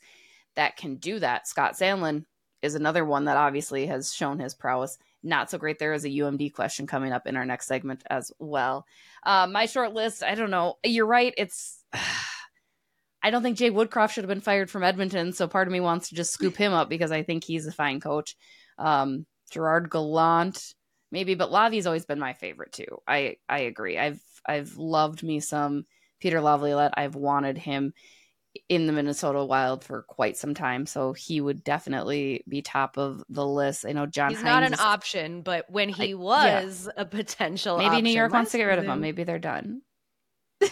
[0.54, 1.48] that can do that.
[1.48, 2.24] Scott Sandelin
[2.62, 4.98] is another one that obviously has shown his prowess.
[5.22, 5.78] Not so great.
[5.78, 8.86] There is a UMD question coming up in our next segment as well.
[9.24, 10.76] Uh, my short list, I don't know.
[10.84, 11.34] You're right.
[11.36, 11.82] It's.
[13.22, 15.32] I don't think Jay Woodcroft should have been fired from Edmonton.
[15.32, 17.72] So part of me wants to just scoop him up because I think he's a
[17.72, 18.36] fine coach.
[18.78, 20.74] Um, Gerard Gallant,
[21.10, 23.00] maybe, but Lavi's always been my favorite too.
[23.06, 23.98] I I agree.
[23.98, 25.86] I've I've loved me some
[26.20, 26.94] Peter Laviolette.
[26.96, 27.92] I've wanted him.
[28.70, 33.22] in the Minnesota Wild for quite some time, so he would definitely be top of
[33.28, 33.84] the list.
[33.84, 34.30] I know John.
[34.30, 38.14] He's Hynes not an is- option, but when he I- was a potential, Maybe New
[38.16, 38.98] York wants to get rid of him.
[39.00, 39.82] Maybe they're done.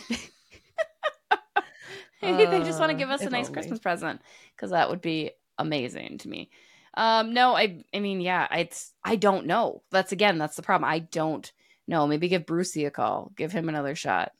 [2.23, 3.53] Maybe they just want to Uh, give us a nice only.
[3.53, 4.23] Christmas present
[4.57, 6.49] because that would be amazing to me.
[6.97, 9.83] Um, no, I, I mean, yeah, it's, I don't know.
[9.91, 10.89] That's again, that's the problem.
[10.89, 11.51] I don't
[11.89, 12.07] know.
[12.07, 13.33] Maybe give Brucey a call.
[13.37, 14.33] Give him another shot.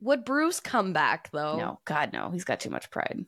[0.00, 1.56] Would Bruce come back though?
[1.56, 2.30] No, God, no.
[2.30, 3.24] He's got too much pride.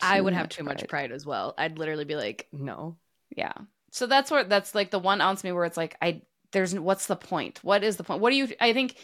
[0.00, 1.54] I would have too much pride as well.
[1.56, 2.96] I'd literally be like, no.
[3.36, 3.52] Yeah.
[3.90, 7.06] So that's where that's like the one ounce me where it's like I there's what's
[7.06, 7.60] the point?
[7.62, 8.20] What is the point?
[8.20, 8.96] What do you I think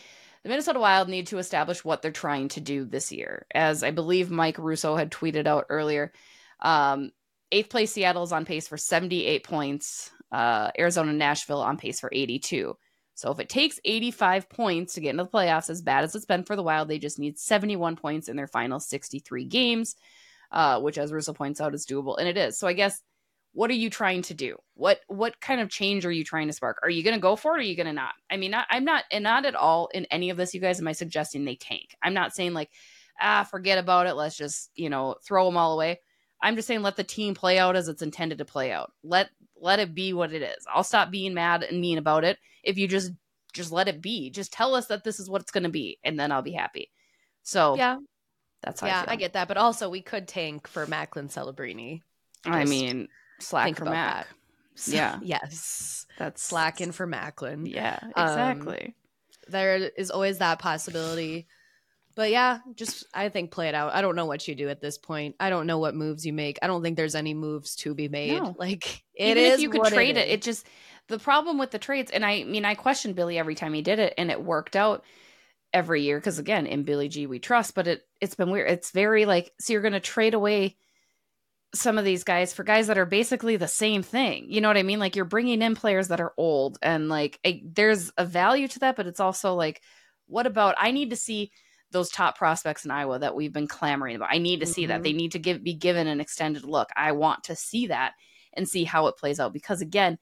[0.43, 3.47] the Minnesota Wild need to establish what they're trying to do this year.
[3.55, 6.13] As I believe Mike Russo had tweeted out earlier.
[6.61, 7.13] Um
[7.53, 10.11] eighth place Seattle is on pace for 78 points.
[10.31, 12.77] Uh Arizona Nashville on pace for 82.
[13.19, 16.25] So if it takes 85 points to get into the playoffs, as bad as it's
[16.25, 19.97] been for the Wild, they just need 71 points in their final 63 games,
[20.53, 22.57] uh, which, as Russell points out, is doable, and it is.
[22.57, 23.03] So I guess
[23.55, 24.57] what are you trying to do?
[24.75, 26.79] What what kind of change are you trying to spark?
[26.85, 27.57] Are you going to go for it?
[27.57, 28.15] or Are you going to not?
[28.31, 30.55] I mean, not, I'm not, and not at all in any of this.
[30.55, 31.97] You guys, am I suggesting they tank?
[32.01, 32.71] I'm not saying like,
[33.21, 34.15] ah, forget about it.
[34.15, 35.99] Let's just you know throw them all away.
[36.41, 38.93] I'm just saying let the team play out as it's intended to play out.
[39.03, 40.67] Let let it be what it is.
[40.73, 43.13] I'll stop being mad and mean about it if you just
[43.53, 44.31] just let it be.
[44.31, 46.53] Just tell us that this is what it's going to be, and then I'll be
[46.53, 46.91] happy.
[47.43, 47.97] So Yeah,
[48.63, 49.13] that's how yeah, I, feel.
[49.13, 49.49] I get that.
[49.49, 52.03] But also, we could tank for Macklin Celebrini.
[52.45, 53.09] I mean,
[53.41, 54.27] slack for Mac.
[54.75, 55.19] So- Yeah.
[55.23, 57.67] yes, That's slacking for Macklin.
[57.67, 58.95] Yeah, Um, exactly.
[59.49, 61.49] there is always that possibility.
[62.19, 63.95] But yeah, just I think play it out.
[63.95, 65.37] I don't know what you do at this point.
[65.39, 66.59] I don't know what moves you make.
[66.61, 68.43] I don't think there's any moves to be made.
[68.43, 68.57] No.
[68.59, 70.67] Like it Even is if you could trade it, it just
[71.07, 74.01] the problem with the trades, and I mean, I questioned Billy every time he did
[74.01, 75.05] it, and it worked out
[75.73, 78.69] every year because again, in Billy G we trust, but it it's been weird.
[78.69, 80.77] It's very like so you're going to trade away
[81.73, 84.47] some of these guys for guys that are basically the same thing.
[84.49, 84.99] You know what I mean?
[84.99, 88.81] Like you're bringing in players that are old, and like I, there's a value to
[88.81, 89.81] that, but it's also like,
[90.27, 90.75] what about?
[90.79, 91.53] I need to see
[91.91, 94.29] those top prospects in Iowa that we've been clamoring about.
[94.33, 95.03] I need to see that.
[95.03, 96.89] They need to give be given an extended look.
[96.97, 98.13] I want to see that
[98.55, 100.19] and see how it plays out because again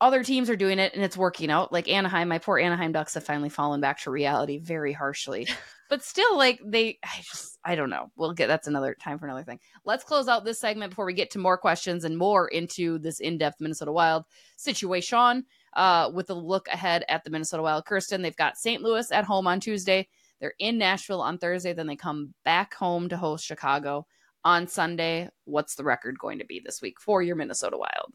[0.00, 1.72] other teams are doing it and it's working out.
[1.72, 5.48] Like anaheim my poor anaheim ducks have finally fallen back to reality very harshly.
[5.90, 8.12] But still like they i just i don't know.
[8.14, 9.58] We'll get that's another time for another thing.
[9.86, 13.20] Let's close out this segment before we get to more questions and more into this
[13.20, 14.24] in-depth minnesota wild
[14.58, 17.86] situation uh, with a look ahead at the minnesota wild.
[17.86, 20.06] Kirsten they've got st louis at home on tuesday
[20.40, 24.06] they're in nashville on thursday then they come back home to host chicago
[24.44, 25.28] on Sunday.
[25.44, 28.12] What's the record going to be this week for your Minnesota Wild?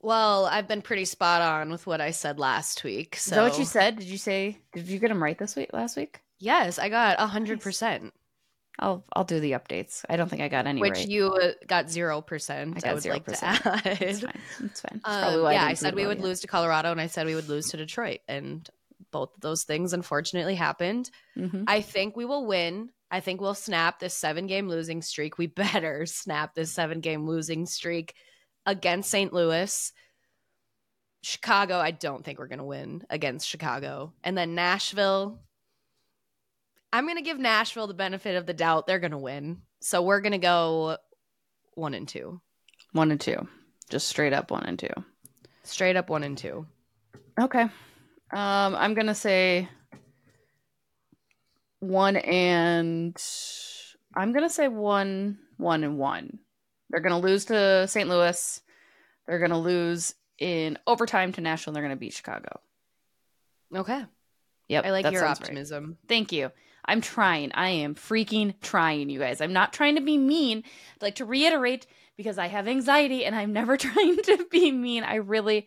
[0.00, 3.16] well, I've been pretty spot on with what I said last week.
[3.16, 3.98] So Is that what you said?
[3.98, 4.58] Did you say?
[4.72, 5.72] Did you get them right this week?
[5.72, 6.20] Last week?
[6.38, 8.14] Yes, I got a hundred percent,
[8.78, 10.04] I'll I'll do the updates.
[10.08, 11.08] I don't think I got any which right.
[11.08, 12.76] you uh, got zero percent.
[12.78, 13.42] I got would like to 0%.
[13.42, 13.98] add.
[14.00, 14.40] It's fine.
[14.64, 14.96] It's fine.
[14.96, 16.24] It's Um, probably why yeah, I said we would it.
[16.24, 18.66] lose to Colorado, and I said we would lose to Detroit, and
[19.10, 21.10] both of those things unfortunately happened.
[21.36, 21.64] Mhm.
[21.66, 22.90] I think we will win.
[23.10, 25.38] I think we'll snap this seven game losing streak.
[25.38, 28.14] We better snap this seven game losing streak
[28.66, 29.32] against St.
[29.32, 29.92] Louis.
[31.22, 34.14] Chicago, I don't think we're going to win against Chicago.
[34.24, 35.38] And then Nashville,
[36.92, 38.86] I'm going to give Nashville the benefit of the doubt.
[38.86, 39.62] They're going to win.
[39.80, 40.96] So we're going to go
[41.74, 42.40] one and two.
[42.92, 43.46] One and two,
[43.90, 44.88] just straight up one and two.
[45.62, 46.66] Straight up one and two.
[47.38, 47.66] Okay.
[48.32, 49.68] Um, I'm gonna say
[51.80, 53.16] one and
[54.14, 56.38] I'm gonna say one, one and one.
[56.90, 58.08] They're gonna lose to St.
[58.08, 58.60] Louis.
[59.26, 61.70] They're gonna lose in overtime to Nashville.
[61.70, 62.60] And they're gonna beat Chicago.
[63.74, 64.04] Okay.
[64.68, 65.48] Yep, I like your sounds right.
[65.48, 65.98] optimism.
[66.08, 66.50] Thank you.
[66.84, 67.52] I'm trying.
[67.54, 69.40] I am freaking trying, you guys.
[69.40, 70.58] I'm not trying to be mean.
[70.96, 75.04] I'd like to reiterate because I have anxiety and I'm never trying to be mean.
[75.04, 75.66] I really,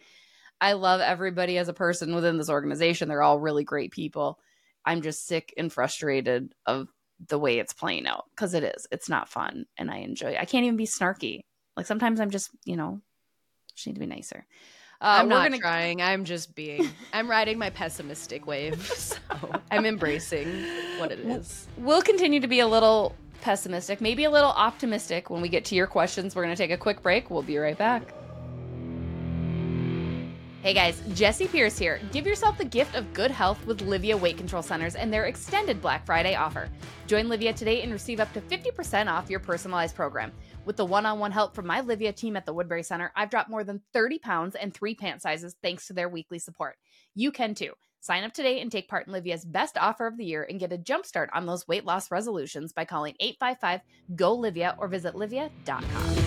[0.63, 3.09] I love everybody as a person within this organization.
[3.09, 4.39] They're all really great people.
[4.85, 6.87] I'm just sick and frustrated of
[7.27, 8.87] the way it's playing out because it is.
[8.89, 11.41] It's not fun and I enjoy I can't even be snarky.
[11.75, 13.01] Like sometimes I'm just, you know,
[13.75, 14.45] just need to be nicer.
[15.01, 16.01] Uh, I'm not gonna- trying.
[16.01, 16.87] I'm just being.
[17.11, 18.89] I'm riding my pessimistic wave.
[19.33, 20.47] So I'm embracing
[20.97, 21.67] what it is.
[21.77, 25.75] we'll continue to be a little pessimistic, maybe a little optimistic when we get to
[25.75, 26.35] your questions.
[26.35, 27.29] We're going to take a quick break.
[27.29, 28.13] We'll be right back.
[30.63, 31.99] Hey guys, Jessi Pierce here.
[32.13, 35.81] Give yourself the gift of good health with Livea Weight Control Centers and their extended
[35.81, 36.69] Black Friday offer.
[37.05, 40.31] Join Livea today and receive up to 50% off your personalized program.
[40.63, 43.29] With the one on one help from my Livea team at the Woodbury Center, I've
[43.29, 46.77] dropped more than 30 pounds and three pant sizes thanks to their weekly support.
[47.13, 47.73] You can too.
[47.99, 50.71] Sign up today and take part in Livea's best offer of the year and get
[50.71, 53.81] a jump start on those weight loss resolutions by calling 855
[54.15, 56.22] GO Livea or visit livea.com.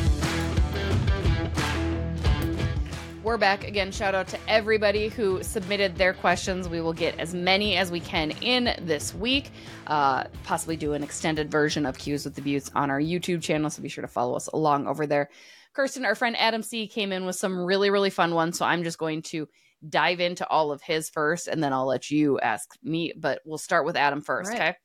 [3.26, 3.90] We're back again.
[3.90, 6.68] Shout out to everybody who submitted their questions.
[6.68, 9.50] We will get as many as we can in this week.
[9.88, 13.68] Uh, possibly do an extended version of Cues with the Buttes on our YouTube channel,
[13.68, 15.28] so be sure to follow us along over there.
[15.74, 18.58] Kirsten, our friend Adam C came in with some really, really fun ones.
[18.58, 19.48] So I'm just going to
[19.88, 23.12] dive into all of his first, and then I'll let you ask me.
[23.16, 24.60] But we'll start with Adam first, right.
[24.60, 24.76] okay?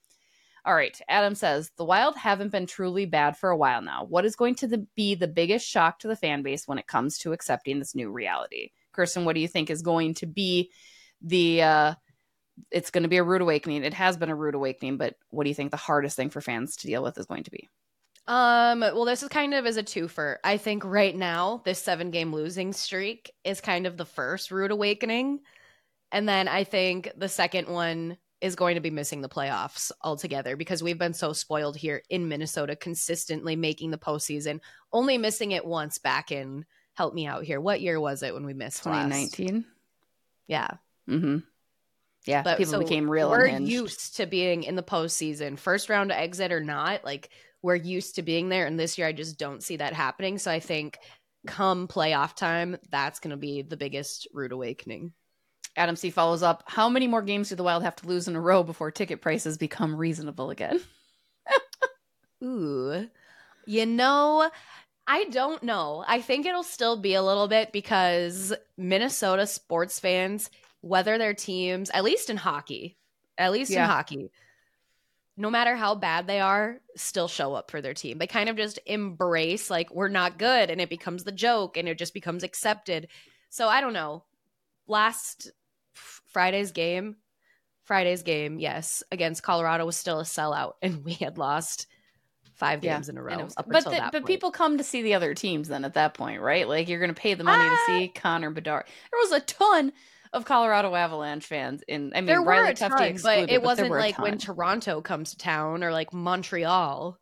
[0.63, 1.00] All right.
[1.10, 4.06] Adam says the Wild haven't been truly bad for a while now.
[4.06, 6.88] What is going to the, be the biggest shock to the fan base when it
[6.88, 8.71] comes to accepting this new reality?
[8.91, 10.71] Kirsten, what do you think is going to be
[11.21, 11.63] the?
[11.63, 11.93] uh
[12.69, 13.84] It's going to be a rude awakening.
[13.84, 16.41] It has been a rude awakening, but what do you think the hardest thing for
[16.41, 17.67] fans to deal with is going to be?
[18.28, 20.38] Um, well, this is kind of as a twofer.
[20.43, 24.71] I think right now, this seven game losing streak is kind of the first rude
[24.71, 25.39] awakening.
[26.12, 30.56] And then I think the second one is going to be missing the playoffs altogether
[30.56, 34.60] because we've been so spoiled here in Minnesota, consistently making the postseason,
[34.91, 36.65] only missing it once back in.
[36.93, 37.62] Help me out here.
[37.62, 39.06] What year was it when we missed last?
[39.06, 39.65] 2019.
[40.47, 40.71] Yeah,
[41.10, 41.38] Mm-hmm.
[42.25, 43.71] Yeah, but people so became real We're unhinged.
[43.71, 47.04] used to being in the postseason, first round exit or not.
[47.04, 47.30] Like
[47.63, 50.38] we're used to being there, and this year I just don't see that happening.
[50.38, 50.99] So I think
[51.47, 55.13] come playoff time, that's going to be the biggest rude awakening.
[55.75, 56.63] Adam C follows up.
[56.67, 59.21] How many more games do the Wild have to lose in a row before ticket
[59.21, 60.81] prices become reasonable again?
[62.43, 63.07] Ooh,
[63.65, 64.49] you know,
[65.07, 66.03] I don't know.
[66.07, 70.49] I think it'll still be a little bit because Minnesota sports fans,
[70.81, 72.97] whether their teams, at least in hockey,
[73.38, 73.86] at least Yeah.
[73.86, 74.31] in hockey,
[75.38, 78.17] no matter how bad they are, still show up for their team.
[78.17, 81.88] They kind of just embrace, like, we're not good, and it becomes the joke and
[81.88, 83.07] it just becomes accepted.
[83.49, 84.23] So I don't know.
[84.88, 85.51] Last
[85.93, 87.17] Friday's game,
[87.84, 91.88] Friday's game, yes, against Colorado was still a sellout, and we had lost
[92.56, 93.43] five Yeah, games in a row.
[93.43, 94.25] Was- up but the- but point.
[94.27, 96.67] people come to see the other teams then at that point, right?
[96.67, 97.69] Like you're going to pay the money Ah!
[97.88, 98.86] to see Connor Bedard.
[99.12, 99.91] There was a ton
[100.32, 102.12] of Colorado Avalanche fans in.
[102.15, 104.38] I mean, there Riley were a Tufte ton, excluded, but it there wasn't like when.
[104.38, 107.17] Toronto comes to town or like Montreal,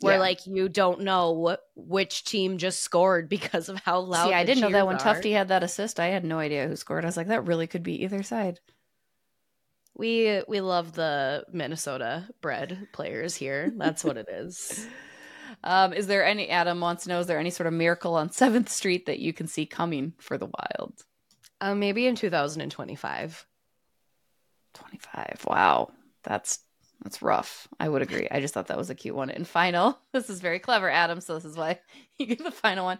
[0.00, 0.20] where Yeah.
[0.20, 4.28] like you don't know what which team just scored because of how loud.
[4.28, 5.00] See, I didn't know that when are.
[5.00, 5.98] Tufte had that assist.
[6.00, 7.04] I had no idea who scored.
[7.04, 8.60] I was like, that really could be either side.
[9.94, 13.72] We we love the Minnesota bred players here.
[13.76, 14.86] That's what it is.
[15.64, 17.20] Um, is there any Adam wants to know?
[17.20, 20.36] Is there any sort of miracle on Seventh Street that you can see coming for
[20.36, 21.04] the Wild?
[21.60, 23.46] Um, maybe in 2025.
[24.74, 25.44] 25.
[25.48, 25.90] Wow.
[26.24, 26.58] That's
[27.06, 27.68] that's rough.
[27.78, 28.26] I would agree.
[28.28, 29.30] I just thought that was a cute one.
[29.30, 31.20] And final, this is very clever, Adam.
[31.20, 31.78] So this is why
[32.18, 32.98] you get the final one.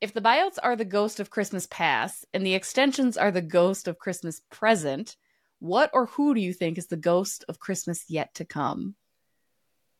[0.00, 3.86] If the buyouts are the ghost of Christmas past and the extensions are the ghost
[3.86, 5.16] of Christmas present,
[5.60, 8.96] what or who do you think is the ghost of Christmas yet to come?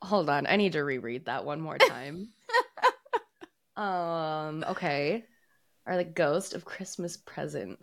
[0.02, 2.30] Hold on, I need to reread that one more time.
[3.76, 5.22] um, okay.
[5.86, 7.78] Are the ghost of Christmas present?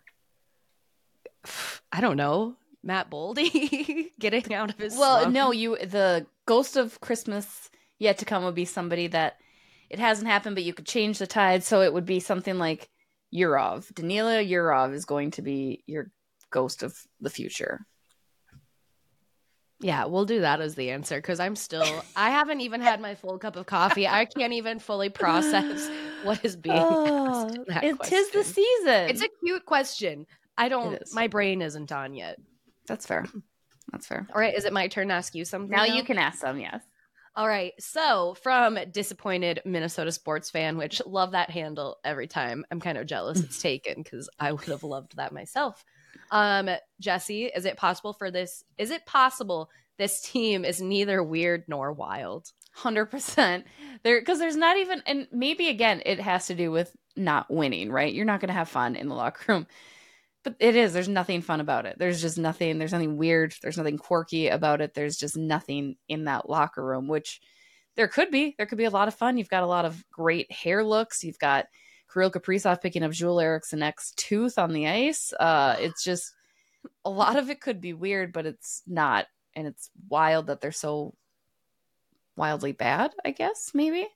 [1.93, 2.57] I don't know.
[2.87, 5.33] Matt Boldy getting out of his Well, slump?
[5.33, 7.69] no, you the ghost of Christmas
[7.99, 9.37] yet to come would be somebody that
[9.89, 11.63] it hasn't happened, but you could change the tide.
[11.63, 12.89] So it would be something like
[13.33, 13.91] Yurov.
[13.93, 16.09] Danila Yurov is going to be your
[16.49, 17.85] ghost of the future.
[19.79, 22.03] Yeah, we'll do that as the answer because I'm still.
[22.15, 24.07] I haven't even had my full cup of coffee.
[24.07, 25.87] I can't even fully process
[26.23, 27.57] what is being oh, asked.
[27.57, 29.09] in that it the season.
[29.09, 30.25] It's a cute question.
[30.57, 30.99] I don't.
[31.13, 32.39] My brain isn't on yet.
[32.87, 33.25] That's fair.
[33.91, 34.27] That's fair.
[34.33, 35.69] All right, is it my turn to ask you something?
[35.69, 36.59] Now you can ask them.
[36.59, 36.81] Yes.
[37.37, 37.73] All right.
[37.79, 42.65] So, from disappointed Minnesota sports fan, which love that handle every time.
[42.71, 45.85] I'm kind of jealous it's taken because I would have loved that myself.
[46.31, 46.67] Um,
[46.99, 48.63] Jesse, is it possible for this?
[48.79, 49.69] Is it possible
[49.99, 52.51] this team is neither weird nor wild?
[52.73, 53.65] Hundred percent.
[54.01, 57.91] There, because there's not even, and maybe again, it has to do with not winning.
[57.91, 58.13] Right?
[58.13, 59.67] You're not going to have fun in the locker room,
[60.47, 60.93] but it is.
[60.93, 61.97] There's nothing fun about it.
[61.99, 62.77] There's just nothing.
[62.79, 63.53] There's nothing weird.
[63.61, 64.93] There's nothing quirky about it.
[64.93, 67.41] There's just nothing in that locker room, which
[67.97, 68.55] there could be.
[68.57, 69.37] There could be a lot of fun.
[69.37, 71.21] You've got a lot of great hair looks.
[71.23, 71.65] You've got
[72.13, 75.33] Kirill Kaprizov picking up Joel Eriksson Ek's tooth on the ice.
[75.37, 76.31] Uh, it's just
[77.03, 80.71] a lot of it could be weird, but it's not, and it's wild that they're
[80.71, 81.13] so
[82.37, 83.13] wildly bad.
[83.25, 84.07] I guess maybe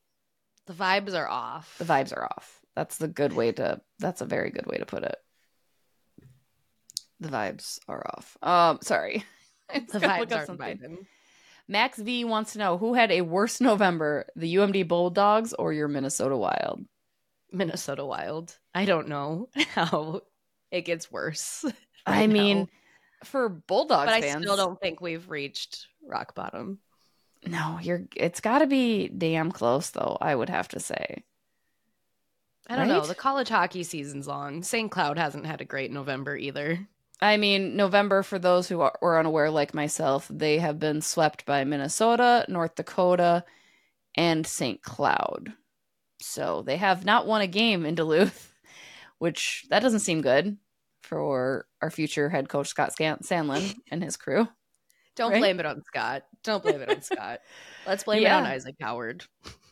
[0.68, 1.76] The vibes are off.
[1.78, 2.62] the vibes are off.
[2.74, 3.82] That's the good way to.
[4.00, 5.18] That's a very good way to put it.
[7.22, 8.38] The vibes are off.
[8.42, 9.24] Um, sorry.
[9.74, 11.06] The vibes aren't vibing.
[11.66, 15.88] Max V wants to know who had a worse November, the UMD Bulldogs or your
[15.88, 16.84] Minnesota Wild?
[17.54, 18.58] Minnesota Wild.
[18.76, 20.24] I don't know how
[20.72, 21.64] it gets worse.
[22.06, 22.68] I right mean,
[23.24, 26.80] for Bulldogs but I fans, still don't think we've reached rock bottom.
[27.46, 28.04] No, you're.
[28.18, 30.18] It's got to be damn close, though.
[30.20, 31.24] I would have to say.
[32.68, 33.06] I don't know.
[33.06, 34.64] The college hockey season's long.
[34.64, 34.92] St.
[34.92, 36.88] Cloud hasn't had a great November either.
[37.22, 41.46] I mean, November, for those who are, were unaware, like myself, they have been swept
[41.46, 43.44] by Minnesota, North Dakota,
[44.16, 44.82] and St.
[44.82, 45.54] Cloud.
[46.22, 48.54] So they have not won a game in Duluth,
[49.20, 50.58] which that doesn't seem good
[51.04, 54.48] for our future head coach Scott Sandelin and his crew.
[55.16, 55.40] Don't Right?
[55.40, 56.24] blame it on Scott.
[56.44, 57.42] Don't blame it on Scott.
[57.86, 58.50] Let's blame it on Yeah.
[58.52, 59.26] Isaac Howard.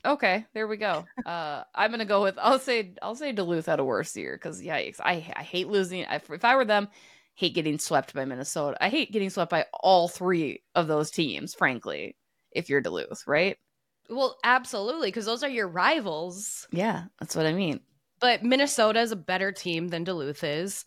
[0.05, 1.05] Okay, there we go.
[1.25, 4.61] Uh, I'm gonna go with I'll say I'll say Duluth had a worse year because
[4.61, 6.05] yikes, I I hate losing.
[6.05, 6.89] I, if I were them,
[7.39, 8.77] hate getting swept by Minnesota.
[8.81, 11.53] I hate getting swept by all three of those teams.
[11.53, 12.17] Frankly,
[12.51, 13.57] if you're Duluth, right?
[14.09, 16.67] Well, absolutely, because those are your rivals.
[16.71, 17.79] Yeah, that's what I mean.
[18.19, 20.83] But Minnesota is a better team than Duluth is.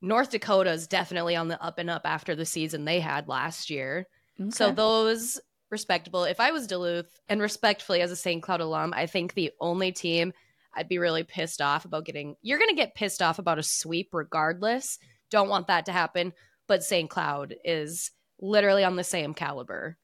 [0.00, 3.68] North Dakota is definitely on the up and up after the season they had last
[3.68, 4.06] year.
[4.50, 6.22] So those respectable.
[6.22, 8.40] If I was Duluth and respectfully as a St.
[8.40, 10.32] Cloud alum, I think the only team
[10.72, 13.64] I'd be really pissed off about getting you're going to get pissed off about a
[13.64, 15.00] sweep regardless.
[15.30, 16.32] Don't want that to happen,
[16.66, 17.08] but St.
[17.10, 18.10] Cloud is
[18.40, 19.96] literally on the same caliber.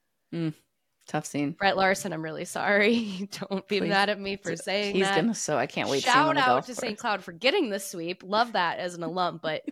[1.07, 1.51] tough scene.
[1.51, 3.29] Brett Larson, I'm really sorry.
[3.49, 3.89] Don't be Please.
[3.89, 5.15] mad at me for saying He's that.
[5.15, 5.33] gonna.
[5.35, 6.01] So I can't wait.
[6.01, 6.75] to see Shout the out to.
[6.75, 6.97] St.
[6.97, 8.23] Cloud for getting the sweep.
[8.23, 9.63] Love that as an alum, but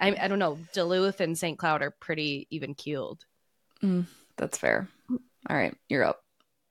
[0.00, 0.58] I, I don't know.
[0.72, 1.58] Duluth and St.
[1.58, 3.24] Cloud are pretty even keeled.
[4.36, 4.88] That's fair.
[5.48, 6.22] All right, you're up.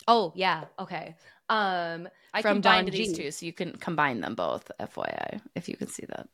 [0.07, 1.15] Oh yeah, okay.
[1.49, 3.23] Um, I From combined Don these G.
[3.23, 4.71] two, so you can combine them both.
[4.79, 6.27] FYI, if you can see that.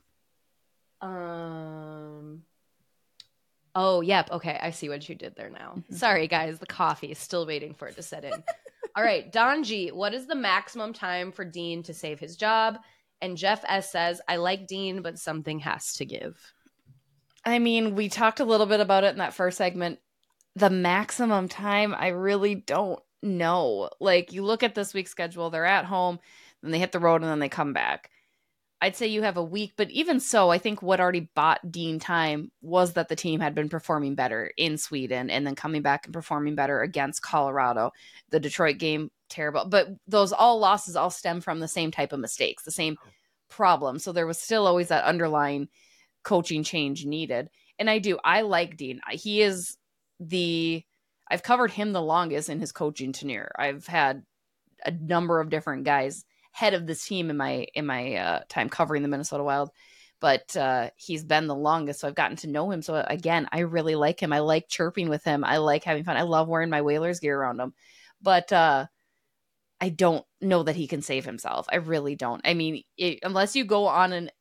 [1.02, 2.44] Um.
[3.76, 4.32] Oh yep.
[4.32, 5.76] Okay, I see what you did there now.
[5.78, 5.94] Mhm.
[5.96, 8.44] Sorry guys, the coffee is still waiting for it to set in.
[8.96, 9.92] All right, Don G.
[9.92, 12.80] What is the maximum time for Dean to save his job?
[13.22, 16.54] And Jeff S says, "I like Dean, but something has to give."
[17.44, 20.00] I mean, we talked a little bit about it in that first segment.
[20.56, 23.90] The maximum time, I really don't know.
[24.00, 26.20] Like, you look at this week's schedule, they're at home,
[26.62, 28.10] then they hit the road, and then they come back.
[28.86, 31.98] I'd say you have a week, but even so, I think what already bought Dean
[31.98, 36.06] time was that the team had been performing better in Sweden and then coming back
[36.06, 37.94] and performing better against Colorado.
[38.30, 39.66] The Detroit game, terrible.
[39.66, 42.96] But those all losses all stem from the same type of mistakes, the same
[43.50, 43.98] problem.
[43.98, 45.68] So there was still always that underlying
[46.22, 47.50] coaching change needed.
[47.80, 48.20] And I do.
[48.24, 49.02] I like Dean.
[49.10, 49.78] He is
[50.20, 50.84] the
[51.28, 53.52] I've covered him the longest in his coaching tenure.
[53.58, 54.22] I've had
[54.86, 56.24] a number of different guys
[56.56, 59.72] head of this team in my in my uh, time covering the Minnesota Wild,
[60.22, 62.82] but uh, he's been the longest, so I've gotten to know him.
[62.82, 64.32] So again, I really like him.
[64.32, 65.44] I like chirping with him.
[65.44, 66.16] I like having fun.
[66.16, 67.74] I love wearing my Whalers gear around him,
[68.22, 68.86] but uh,
[69.82, 71.68] I don't know that he can save himself.
[71.70, 72.42] I really don't.
[72.46, 74.32] I mean, it, unless you go on an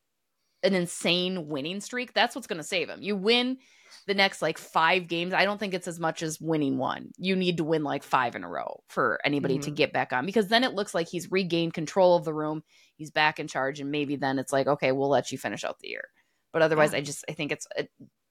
[0.63, 3.03] an insane winning streak, that's what's going to save him.
[3.03, 3.59] You win
[4.07, 5.33] the next like five games.
[5.33, 7.13] I don't think it's as much as winning one.
[7.17, 9.77] You need to win like five in a row for anybody to Mhm.
[9.77, 12.63] get back on because then it looks like he's regained control of the room.
[12.97, 15.79] He's back in charge, and maybe then it's like, okay, we'll let you finish out
[15.81, 16.09] the year.
[16.53, 16.99] But otherwise, Yeah.
[16.99, 17.85] I just I think it's uh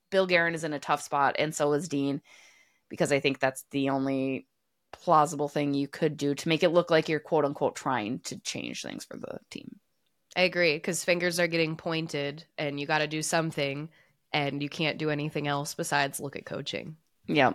[0.09, 2.22] Bill Guerin is in a tough spot, and so is Dean,
[2.89, 4.47] because I think that's the only
[4.91, 8.39] plausible thing you could do to make it look like you're quote unquote trying to
[8.39, 9.80] change things for the team.
[10.36, 13.89] I agree because fingers are getting pointed, and you got to do something,
[14.34, 16.97] and you can't do anything else besides look at coaching.
[17.27, 17.53] Yeah,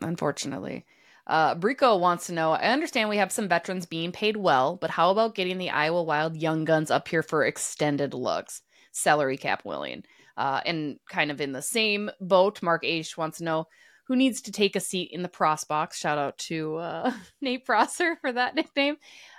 [0.00, 0.84] unfortunately.
[1.26, 4.90] Uh, Brico wants to know I understand we have some veterans being paid well, but
[4.90, 8.62] how about getting the Iowa Wild young guns up here for extended looks?
[8.92, 10.04] Salary cap willing.
[10.36, 13.66] Uh, and kind of in the same boat, Mark H wants to know
[14.06, 15.98] who needs to take a seat in the Pros box.
[15.98, 18.96] Shout out to uh, Nate Prosser for that nickname.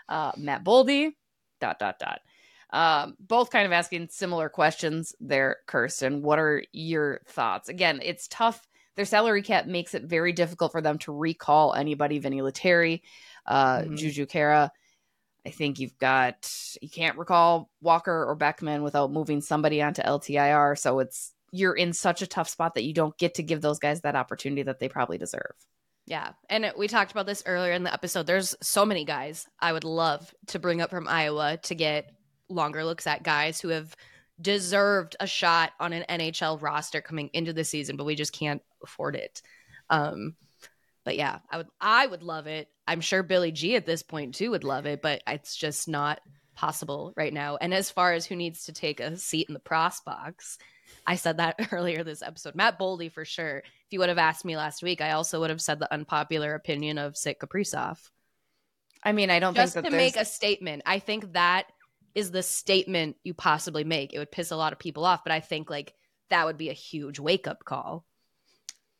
[0.10, 1.12] Uh, Matt Boldy,
[1.62, 2.20] dot, dot, dot.
[2.72, 6.22] Um, both kind of asking similar questions there, Kirsten.
[6.22, 7.70] What are your thoughts?
[7.70, 12.18] Again, it's tough their salary cap makes it very difficult for them to recall anybody.
[12.18, 13.04] Vinny Lettieri,
[13.46, 13.96] uh, Mhm.
[13.96, 14.72] Juju Khaira.
[15.46, 16.52] I think you've got
[16.82, 20.76] you can't recall Walker or Beckman without moving somebody onto LTIR.
[20.78, 23.80] So it's you're in such a tough spot that you don't get to give those
[23.80, 25.54] guys that opportunity that they probably deserve.
[26.08, 26.32] Yeah.
[26.50, 28.26] And we talked about this earlier in the episode.
[28.26, 32.12] There's so many guys I would love to bring up from Iowa to get
[32.50, 33.96] longer looks at guys who have
[34.40, 38.62] deserved a shot on an NHL roster coming into the season, but we just can't
[38.84, 39.42] afford it.
[39.90, 40.36] Um,
[41.04, 42.70] but yeah, I would I would love it.
[42.88, 46.20] I'm sure Billy G at this point too would love it, but it's just not
[46.56, 47.56] possible right now.
[47.56, 50.58] And as far as who needs to take a seat in the pros box,
[51.06, 52.56] I said that earlier this episode.
[52.56, 53.60] Matt Boldy for sure.
[53.60, 56.54] If you would have asked me last week, I also would have said the unpopular
[56.56, 57.98] opinion of Sit Kaprizov.
[59.04, 60.82] I mean, I don't Just think to that make a statement.
[60.86, 61.68] I think that
[62.16, 64.14] is the statement you possibly make.
[64.14, 65.94] It would piss a lot of people off, but I think like
[66.30, 68.06] that would be a huge wake up call.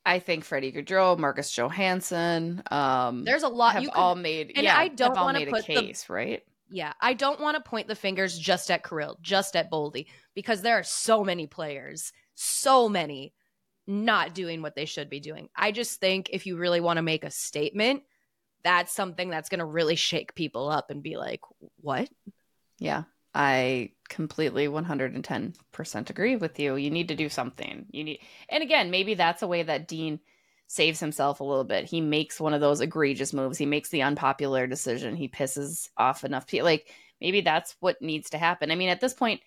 [0.06, 4.54] I think Freddie Gaudreau, Marcus Johansson, um, There's a lot have you all made.
[4.56, 6.44] and yeah, I don't wanna put a the- case, right?
[6.70, 10.62] yeah, I don't want to point the fingers just at Kirill, just at Boldy, because
[10.62, 13.34] there are so many players, so many
[13.86, 15.48] not doing what they should be doing.
[15.56, 18.04] I just think if you really want to make a statement,
[18.64, 21.40] that's something that's going to really shake people up and be like,
[21.80, 22.10] what?
[22.80, 23.04] Yeah,
[23.34, 26.76] I completely 110% agree with you.
[26.76, 27.86] You need to do something.
[27.92, 28.20] You need,
[28.50, 30.20] and again, maybe that's a way that Dean
[30.68, 31.86] saves himself a little bit.
[31.86, 33.58] He makes one of those egregious moves.
[33.58, 35.16] He makes the unpopular decision.
[35.16, 36.66] He pisses off enough people.
[36.66, 38.70] Like maybe that's what needs to happen.
[38.72, 39.42] I mean, at this point,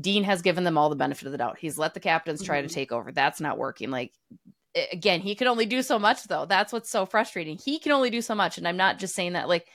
[0.00, 1.58] Dean has given them all the benefit of the doubt.
[1.58, 2.68] He's let the captains try Mhm.
[2.68, 3.12] to take over.
[3.12, 3.90] That's not working.
[3.90, 4.12] Like
[4.90, 6.46] again, he can only do so much though.
[6.46, 7.58] That's what's so frustrating.
[7.58, 9.48] He can only do so much, and I'm not just saying that.
[9.48, 9.66] Like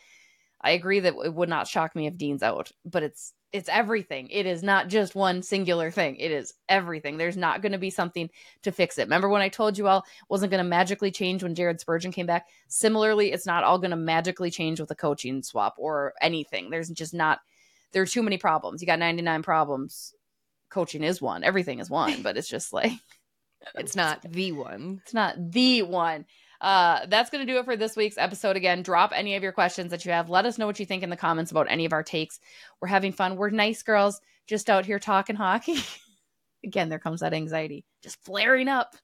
[0.61, 4.27] I agree that it would not shock me if Dean's out, but it's it's everything.
[4.29, 6.17] It is not just one singular thing.
[6.17, 7.17] It is everything.
[7.17, 8.29] There's not going to be something
[8.63, 9.03] to fix it.
[9.03, 12.25] Remember when I told you all wasn't going to magically change when Jared Spurgeon came
[12.25, 12.47] back?
[12.67, 16.69] Similarly, it's not all going to magically change with a coaching swap or anything.
[16.69, 17.39] There's just not
[17.93, 18.81] there are too many problems.
[18.81, 20.13] You got 99 problems.
[20.69, 21.43] Coaching is one.
[21.43, 22.91] Everything is one, but it's just like
[23.75, 25.01] It's not the one.
[25.03, 26.25] it's not the one.
[26.59, 28.55] Uh, that's going to do it for this week's episode.
[28.55, 30.29] Again, drop any of your questions that you have.
[30.29, 32.39] Let us know what you think in the comments about any of our takes.
[32.81, 33.35] We're having fun.
[33.35, 35.77] We're nice girls just out here talking hockey.
[36.63, 38.95] Again, there comes that anxiety just flaring up.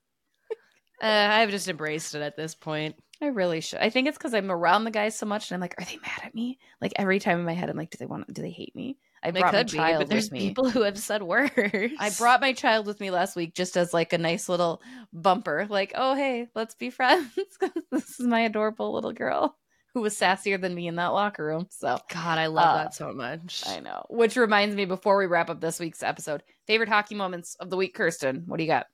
[1.02, 2.94] Uh, I've just embraced it at this point.
[3.20, 3.80] I really should.
[3.80, 5.96] I think it's because I'm around the guys so much, and I'm like, are they
[5.96, 6.58] mad at me?
[6.80, 8.32] Like every time in my head, I'm like, do they want?
[8.32, 8.96] Do they hate me?
[9.24, 10.48] I brought my could be, child but there's with me.
[10.48, 11.50] people who have said worse.
[11.98, 15.66] I brought my child with me last week just as like a nice little bumper,
[15.68, 17.30] like, oh hey, let's be friends.
[17.90, 19.56] this is my adorable little girl
[19.94, 21.66] who was sassier than me in that locker room.
[21.70, 23.62] So God, I love Uh, that so much.
[23.66, 24.04] I know.
[24.10, 27.76] Which reminds me, before we wrap up this week's episode, favorite hockey moments of the
[27.76, 28.42] week, Kirsten.
[28.46, 28.86] What do you got?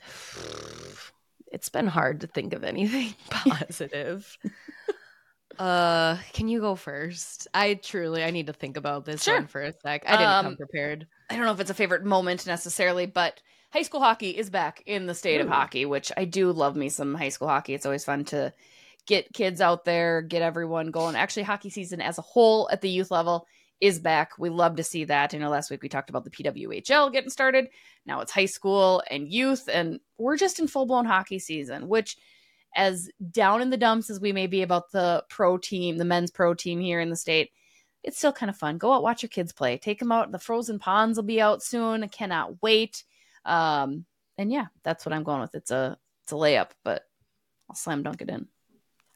[1.50, 4.38] It's been hard to think of anything positive.
[5.58, 7.48] uh, can you go first?
[7.54, 9.34] I truly I need to think about this Sure.
[9.36, 10.02] one for a sec.
[10.06, 11.06] I didn't come Um, prepared.
[11.30, 13.40] I don't know if it's a favorite moment necessarily, but
[13.72, 16.88] high school hockey is back in the state of hockey, which I do love me
[16.88, 17.74] some high school hockey.
[17.74, 18.52] It's always fun to
[19.06, 21.16] get kids out there, get everyone going.
[21.16, 23.46] Actually, hockey season as a whole at the youth level
[23.80, 24.38] is back.
[24.38, 25.34] We love to see that.
[25.34, 27.68] I know last week we talked about the PWHL getting started.
[28.06, 32.16] Now it's high school and youth, and we're just in full blown hockey season, which
[32.74, 36.30] as down in the dumps as we may be about the pro team, the men's
[36.30, 37.50] pro team here in the state,
[38.02, 38.78] it's still kind of fun.
[38.78, 39.78] Go out, watch your kids play.
[39.78, 40.32] Take them out.
[40.32, 42.02] The frozen ponds will be out soon.
[42.02, 43.04] I cannot wait.
[43.44, 44.04] Um,
[44.38, 45.54] and yeah, that's what I'm going with.
[45.54, 47.02] It's a it's a layup, but
[47.68, 48.48] I'll slam dunk it in.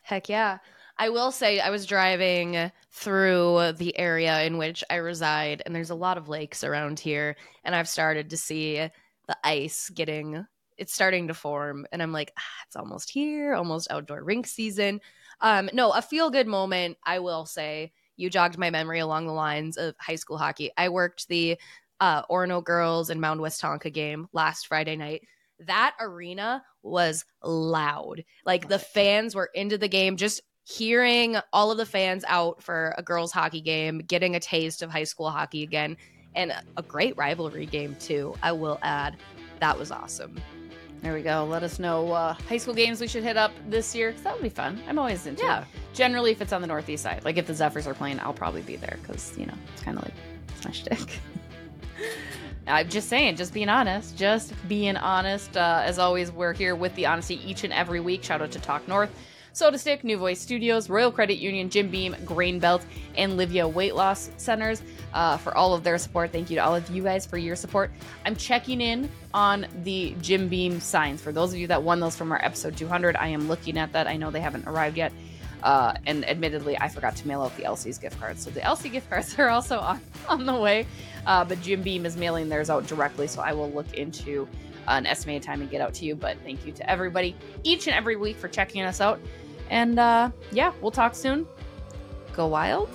[0.03, 0.59] Heck yeah.
[0.99, 5.91] I will say I was driving through the area in which I reside, and there's
[5.91, 10.47] a lot of lakes around here, and I've started to see the ice getting
[10.79, 15.01] it's starting to form, and I'm like, ah, it's almost here, almost outdoor rink season.
[15.41, 17.93] Um, no, a feel good moment, I will say.
[18.17, 20.71] You jogged my memory along the lines of high school hockey.
[20.77, 21.59] I worked the
[22.01, 25.27] uh, Orono girls and Mound Westonka game last Friday night.
[25.61, 28.25] That arena was loud.
[28.45, 32.95] Like the fans were into the game, just hearing all of the fans out for
[32.99, 35.97] a girls' hockey game, getting a taste of high school hockey again,
[36.35, 38.35] and a great rivalry game, too.
[38.43, 39.17] I will add.
[39.61, 40.37] That was awesome.
[41.03, 41.45] There we go.
[41.45, 44.35] Let us know uh, high school games we should hit up this year 'cause that
[44.35, 44.83] would be fun.
[44.89, 45.61] I'm always into Yeah.
[45.63, 45.67] it.
[45.95, 48.63] Generally, if it's on the northeast side, like if the Zephyrs are playing, I'll probably
[48.63, 50.15] be there because you know it's kind of like
[50.49, 51.21] it's my shtick.
[52.69, 55.57] I'm just saying, just being honest, just being honest.
[55.57, 58.25] Uh, as always, we're here with the honesty each and every week.
[58.25, 59.11] Shout out to Talk North,
[59.57, 62.85] SotaStick, New Voice Studios, Royal Credit Union, Jim Beam, Grain Belt,
[63.17, 64.83] and Livea Weight Loss Centers
[65.15, 66.31] uh, for all of their support.
[66.31, 67.91] Thank you to all of you guys for your support.
[68.27, 71.23] I'm checking in on the Jim Beam signs.
[71.23, 73.95] For those of you that won those from our episode 200, I am looking at
[73.95, 74.07] that.
[74.07, 75.11] I know they haven't arrived yet.
[75.63, 78.45] Uh, and admittedly, I forgot to mail out the LC's gift cards.
[78.45, 80.87] So the LC gift cards are also on, on the way.
[81.25, 83.27] Uh, but Jim Beam is mailing theirs out directly.
[83.27, 84.47] So I will look into
[84.87, 86.15] an estimated time and get out to you.
[86.15, 89.19] But thank you to everybody each and every week for checking us out.
[89.71, 91.47] And uh, yeah, we'll talk soon.
[92.35, 92.89] Go wild.